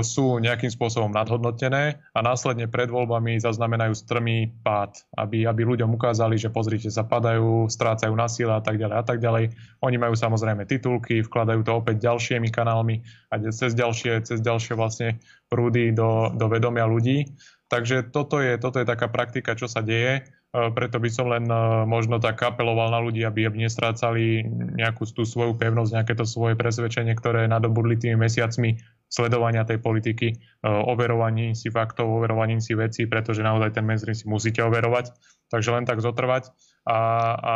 [0.05, 6.37] sú nejakým spôsobom nadhodnotené a následne pred voľbami zaznamenajú strmý pád, aby, aby ľuďom ukázali,
[6.37, 9.57] že pozrite sa, padajú, strácajú na sile a tak ďalej a tak ďalej.
[9.81, 13.01] Oni majú samozrejme titulky, vkladajú to opäť ďalšími kanálmi
[13.33, 15.17] a cez ďalšie, cez ďalšie vlastne
[15.49, 17.25] prúdy do, do vedomia ľudí.
[17.65, 21.43] Takže toto je, toto je taká praktika, čo sa deje E, preto by som len
[21.51, 24.47] e, možno tak apeloval na ľudí, aby, aby nestrácali
[24.79, 28.79] nejakú tú svoju pevnosť, nejaké to svoje presvedčenie, ktoré nadobudli tými mesiacmi
[29.09, 30.35] sledovania tej politiky, e,
[30.65, 35.13] overovaní si faktov, overovaním si vecí, pretože naozaj ten mainstream si musíte overovať.
[35.49, 36.49] Takže len tak zotrvať.
[36.89, 36.99] A,
[37.37, 37.55] a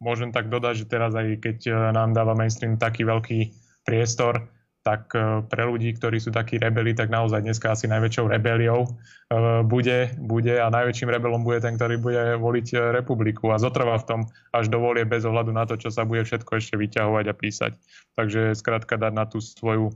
[0.00, 3.38] môžem tak dodať, že teraz aj keď nám dáva mainstream taký veľký
[3.84, 4.48] priestor,
[4.88, 8.90] tak e, pre ľudí, ktorí sú takí rebeli, tak naozaj dneska asi najväčšou rebeliou e,
[9.68, 14.06] bude, bude a najväčším rebelom bude ten, ktorý bude voliť e, republiku a zotrvá v
[14.08, 14.20] tom
[14.56, 17.72] až do volie bez ohľadu na to, čo sa bude všetko ešte vyťahovať a písať.
[18.16, 19.92] Takže skrátka dať na tú svoju,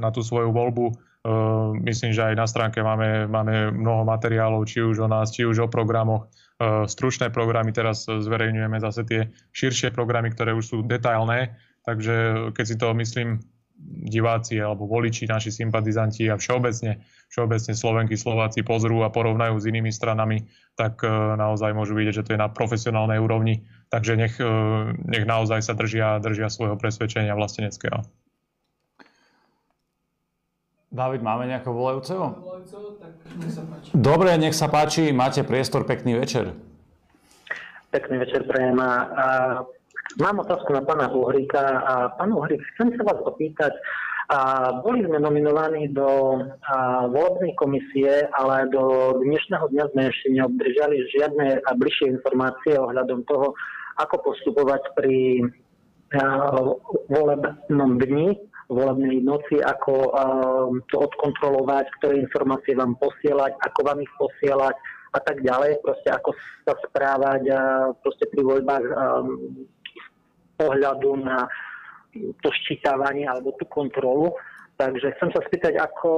[0.00, 0.94] na tú svoju voľbu.
[1.84, 5.66] Myslím, že aj na stránke máme, máme mnoho materiálov, či už o nás, či už
[5.66, 6.30] o programoch.
[6.86, 9.20] Stručné programy, teraz zverejňujeme zase tie
[9.52, 13.42] širšie programy, ktoré už sú detailné, takže keď si to myslím
[13.82, 19.90] diváci alebo voliči, naši sympatizanti a všeobecne, všeobecne Slovenky, Slováci pozrú a porovnajú s inými
[19.90, 20.46] stranami,
[20.78, 23.66] tak e, naozaj môžu vidieť, že to je na profesionálnej úrovni.
[23.90, 24.52] Takže nech, e,
[24.94, 28.06] nech naozaj sa držia, držia svojho presvedčenia vlasteneckého.
[30.92, 32.36] David, máme nejakého volajúceho?
[33.96, 36.52] Dobre, nech sa páči, máte priestor, pekný večer.
[37.88, 38.76] Pekný večer prejem.
[40.20, 41.64] Mám otázku na pána Uhríka.
[42.20, 43.72] Pán Uhrík, chcem sa vás opýtať,
[44.32, 50.96] a boli sme nominovaní do a, volebnej komisie, ale do dnešného dňa sme ešte neobdržali
[51.12, 53.52] žiadne a bližšie informácie ohľadom toho,
[54.00, 55.44] ako postupovať pri
[57.08, 58.36] volebnom dni,
[58.72, 60.22] volebnej noci, ako a,
[60.88, 64.76] to odkontrolovať, ktoré informácie vám posielať, ako vám ich posielať
[65.12, 66.32] a tak ďalej, proste ako
[66.64, 67.60] sa správať a,
[68.00, 68.94] proste pri voľbách a,
[70.56, 71.48] pohľadu na
[72.12, 74.32] to ščítavanie alebo tú kontrolu.
[74.80, 76.10] Takže chcem sa spýtať, ako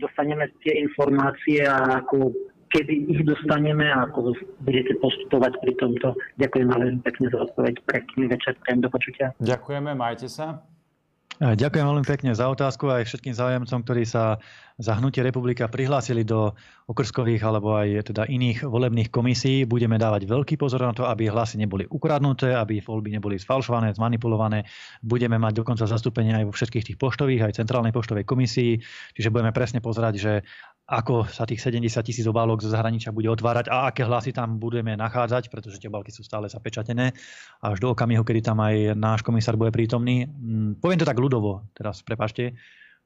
[0.00, 2.32] dostaneme tie informácie a ako,
[2.72, 4.32] kedy ich dostaneme a ako
[4.64, 6.16] budete postupovať pri tomto.
[6.40, 7.74] Ďakujem veľmi pekne za odpoveď.
[7.84, 9.36] Pekný večer, do počutia.
[9.38, 10.64] Ďakujeme, majte sa.
[11.42, 14.38] Ďakujem veľmi pekne za otázku aj všetkým záujemcom, ktorí sa
[14.78, 16.52] za hnutie republika prihlásili do
[16.88, 19.68] okrskových alebo aj teda iných volebných komisí.
[19.68, 24.64] Budeme dávať veľký pozor na to, aby hlasy neboli ukradnuté, aby voľby neboli sfalšované, zmanipulované.
[25.04, 28.80] Budeme mať dokonca zastúpenie aj vo všetkých tých poštových, aj centrálnej poštovej komisii.
[29.16, 30.32] Čiže budeme presne pozerať, že
[30.92, 34.98] ako sa tých 70 tisíc obálok zo zahraničia bude otvárať a aké hlasy tam budeme
[34.98, 37.14] nachádzať, pretože tie obálky sú stále zapečatené
[37.62, 40.26] až do okamihu, kedy tam aj náš komisár bude prítomný.
[40.26, 42.58] Mm, poviem to tak ľudovo, teraz prepašte,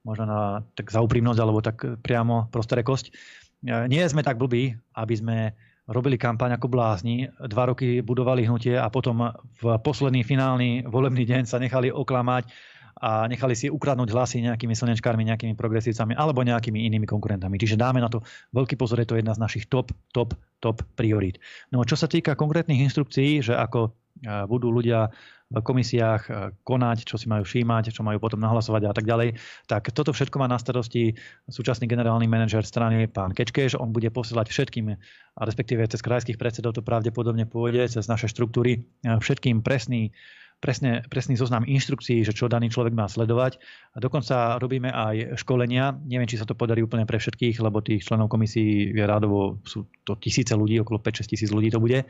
[0.07, 3.11] možno na, tak za úprimnosť alebo tak priamo prostere kosť.
[3.67, 5.37] Nie sme tak blbí, aby sme
[5.91, 11.43] robili kampaň ako blázni, dva roky budovali hnutie a potom v posledný finálny volebný deň
[11.51, 12.47] sa nechali oklamať
[12.97, 17.61] a nechali si ukradnúť hlasy nejakými slnečkármi, nejakými progresívcami alebo nejakými inými konkurentami.
[17.61, 18.25] Čiže dáme na to
[18.57, 20.33] veľký pozor, je to jedna z našich top, top,
[20.65, 21.37] top priorít.
[21.69, 23.93] No čo sa týka konkrétnych inštrukcií, že ako
[24.49, 25.13] budú ľudia
[25.53, 26.23] komisiách
[26.67, 29.39] konať, čo si majú všímať, čo majú potom nahlasovať a tak ďalej.
[29.71, 31.15] Tak toto všetko má na starosti
[31.47, 33.79] súčasný generálny manažer strany pán Kečkeš.
[33.79, 34.87] On bude posielať všetkým,
[35.37, 40.11] a respektíve cez krajských predsedov to pravdepodobne pôjde, cez naše štruktúry, všetkým presný
[40.61, 43.61] presne, presný zoznam inštrukcií, že čo daný človek má sledovať.
[43.95, 45.95] A dokonca robíme aj školenia.
[46.05, 49.87] Neviem, či sa to podarí úplne pre všetkých, lebo tých členov komisí je rádovo, sú
[50.05, 52.05] to tisíce ľudí, okolo 5-6 tisíc ľudí to bude.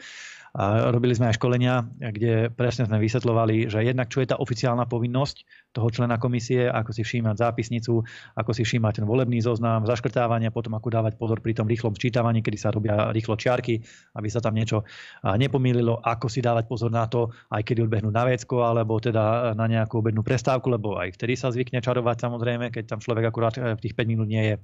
[0.56, 4.88] A robili sme aj školenia, kde presne sme vysvetľovali, že jednak čo je tá oficiálna
[4.88, 5.44] povinnosť
[5.76, 8.00] toho člena komisie, ako si všímať zápisnicu,
[8.40, 12.40] ako si všímať ten volebný zoznam, zaškrtávanie, potom ako dávať pozor pri tom rýchlom sčítavaní,
[12.40, 13.84] kedy sa robia rýchlo čiarky,
[14.16, 14.80] aby sa tam niečo
[15.28, 19.64] nepomýlilo, ako si dávať pozor na to, aj kedy odbehnú na vecko, alebo teda na
[19.64, 23.80] nejakú obednú prestávku, lebo aj vtedy sa zvykne čarovať samozrejme, keď tam človek akurát v
[23.80, 24.54] tých 5 minút nie je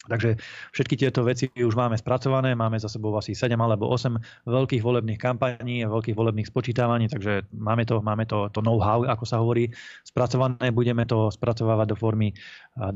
[0.00, 0.40] Takže
[0.72, 5.20] všetky tieto veci už máme spracované, máme za sebou asi 7 alebo 8 veľkých volebných
[5.20, 9.68] kampaní veľkých volebných spočítavaní, takže máme to, máme to, to know-how, ako sa hovorí,
[10.00, 10.72] spracované.
[10.72, 12.32] Budeme to spracovávať do formy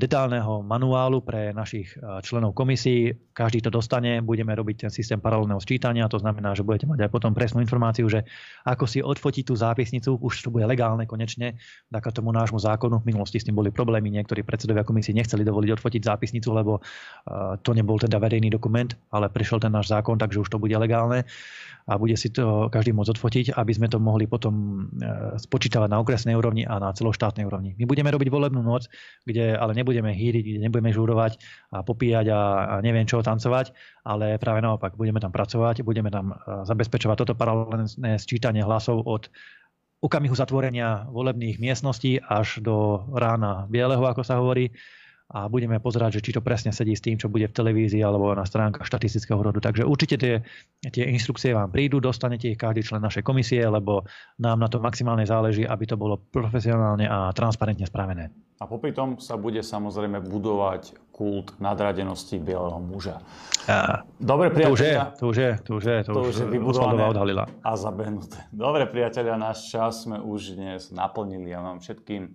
[0.00, 1.92] detálneho manuálu pre našich
[2.24, 3.12] členov komisí.
[3.36, 7.10] Každý to dostane, budeme robiť ten systém paralelného sčítania, to znamená, že budete mať aj
[7.12, 8.24] potom presnú informáciu, že
[8.64, 11.60] ako si odfotiť tú zápisnicu, už to bude legálne konečne,
[11.92, 13.04] vďaka tomu nášmu zákonu.
[13.04, 16.80] V minulosti s tým boli problémy, niektorí predsedovia komisie nechceli dovoliť odfotiť zápisnicu, lebo
[17.64, 21.24] to nebol teda verejný dokument, ale prišiel ten náš zákon, takže už to bude legálne
[21.84, 26.00] a bude si to každý môcť odfotiť, aby sme to mohli potom e, spočítavať na
[26.00, 27.76] okresnej úrovni a na celoštátnej úrovni.
[27.76, 28.88] My budeme robiť volebnú noc,
[29.28, 31.36] kde ale nebudeme hýriť, kde nebudeme žurovať
[31.76, 36.32] a popíjať a, a neviem čo tancovať, ale práve naopak, budeme tam pracovať, budeme tam
[36.32, 39.28] e, zabezpečovať toto paralelné sčítanie hlasov od
[40.00, 44.72] okamihu zatvorenia volebných miestností až do rána bieleho, ako sa hovorí
[45.32, 48.36] a budeme pozerať, že či to presne sedí s tým, čo bude v televízii alebo
[48.36, 49.56] na stránkach štatistického rodu.
[49.56, 50.44] Takže určite tie,
[50.84, 54.04] tie inštrukcie vám prídu, dostanete ich každý člen našej komisie, lebo
[54.36, 58.28] nám na to maximálne záleží, aby to bolo profesionálne a transparentne spravené.
[58.60, 63.18] A popri tom sa bude samozrejme budovať kult nadradenosti bieleho muža.
[64.20, 64.68] Dobre, priateľia.
[64.68, 67.44] To už je, to už je, to už je, to, to už, je vybudované odhalila.
[67.64, 68.44] a zabehnuté.
[68.52, 72.28] Dobre, priateľia, náš čas sme už dnes naplnili a vám všetkým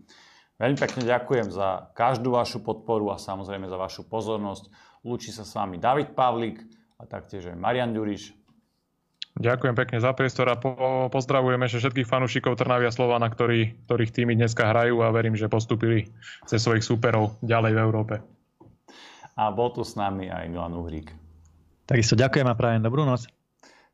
[0.60, 4.68] Veľmi pekne ďakujem za každú vašu podporu a samozrejme za vašu pozornosť.
[5.08, 6.60] Lúči sa s vami David Pavlík
[7.00, 8.36] a taktiež aj Marian Ďuriš.
[9.40, 14.36] Ďakujem pekne za priestor a po, pozdravujeme ešte všetkých fanúšikov Trnavia Slovana, ktorí, ktorých týmy
[14.36, 16.12] dneska hrajú a verím, že postupili
[16.44, 18.16] cez svojich súperov ďalej v Európe.
[19.40, 21.16] A bol tu s nami aj Milan Uhrík.
[21.88, 23.32] Takisto ďakujem a prajem dobrú noc.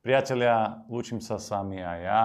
[0.02, 2.22] Priatelia, lúčim sa s vami aj ja.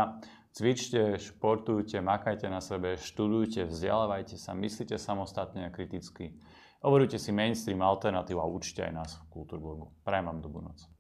[0.51, 6.34] Cvičte, športujte, makajte na sebe, študujte, vzdelávajte sa, myslite samostatne a kriticky.
[6.82, 9.94] Overujte si mainstream, alternatívu a učte aj nás v Kultúrburgu.
[10.03, 10.99] Prajem vám dobrú noc.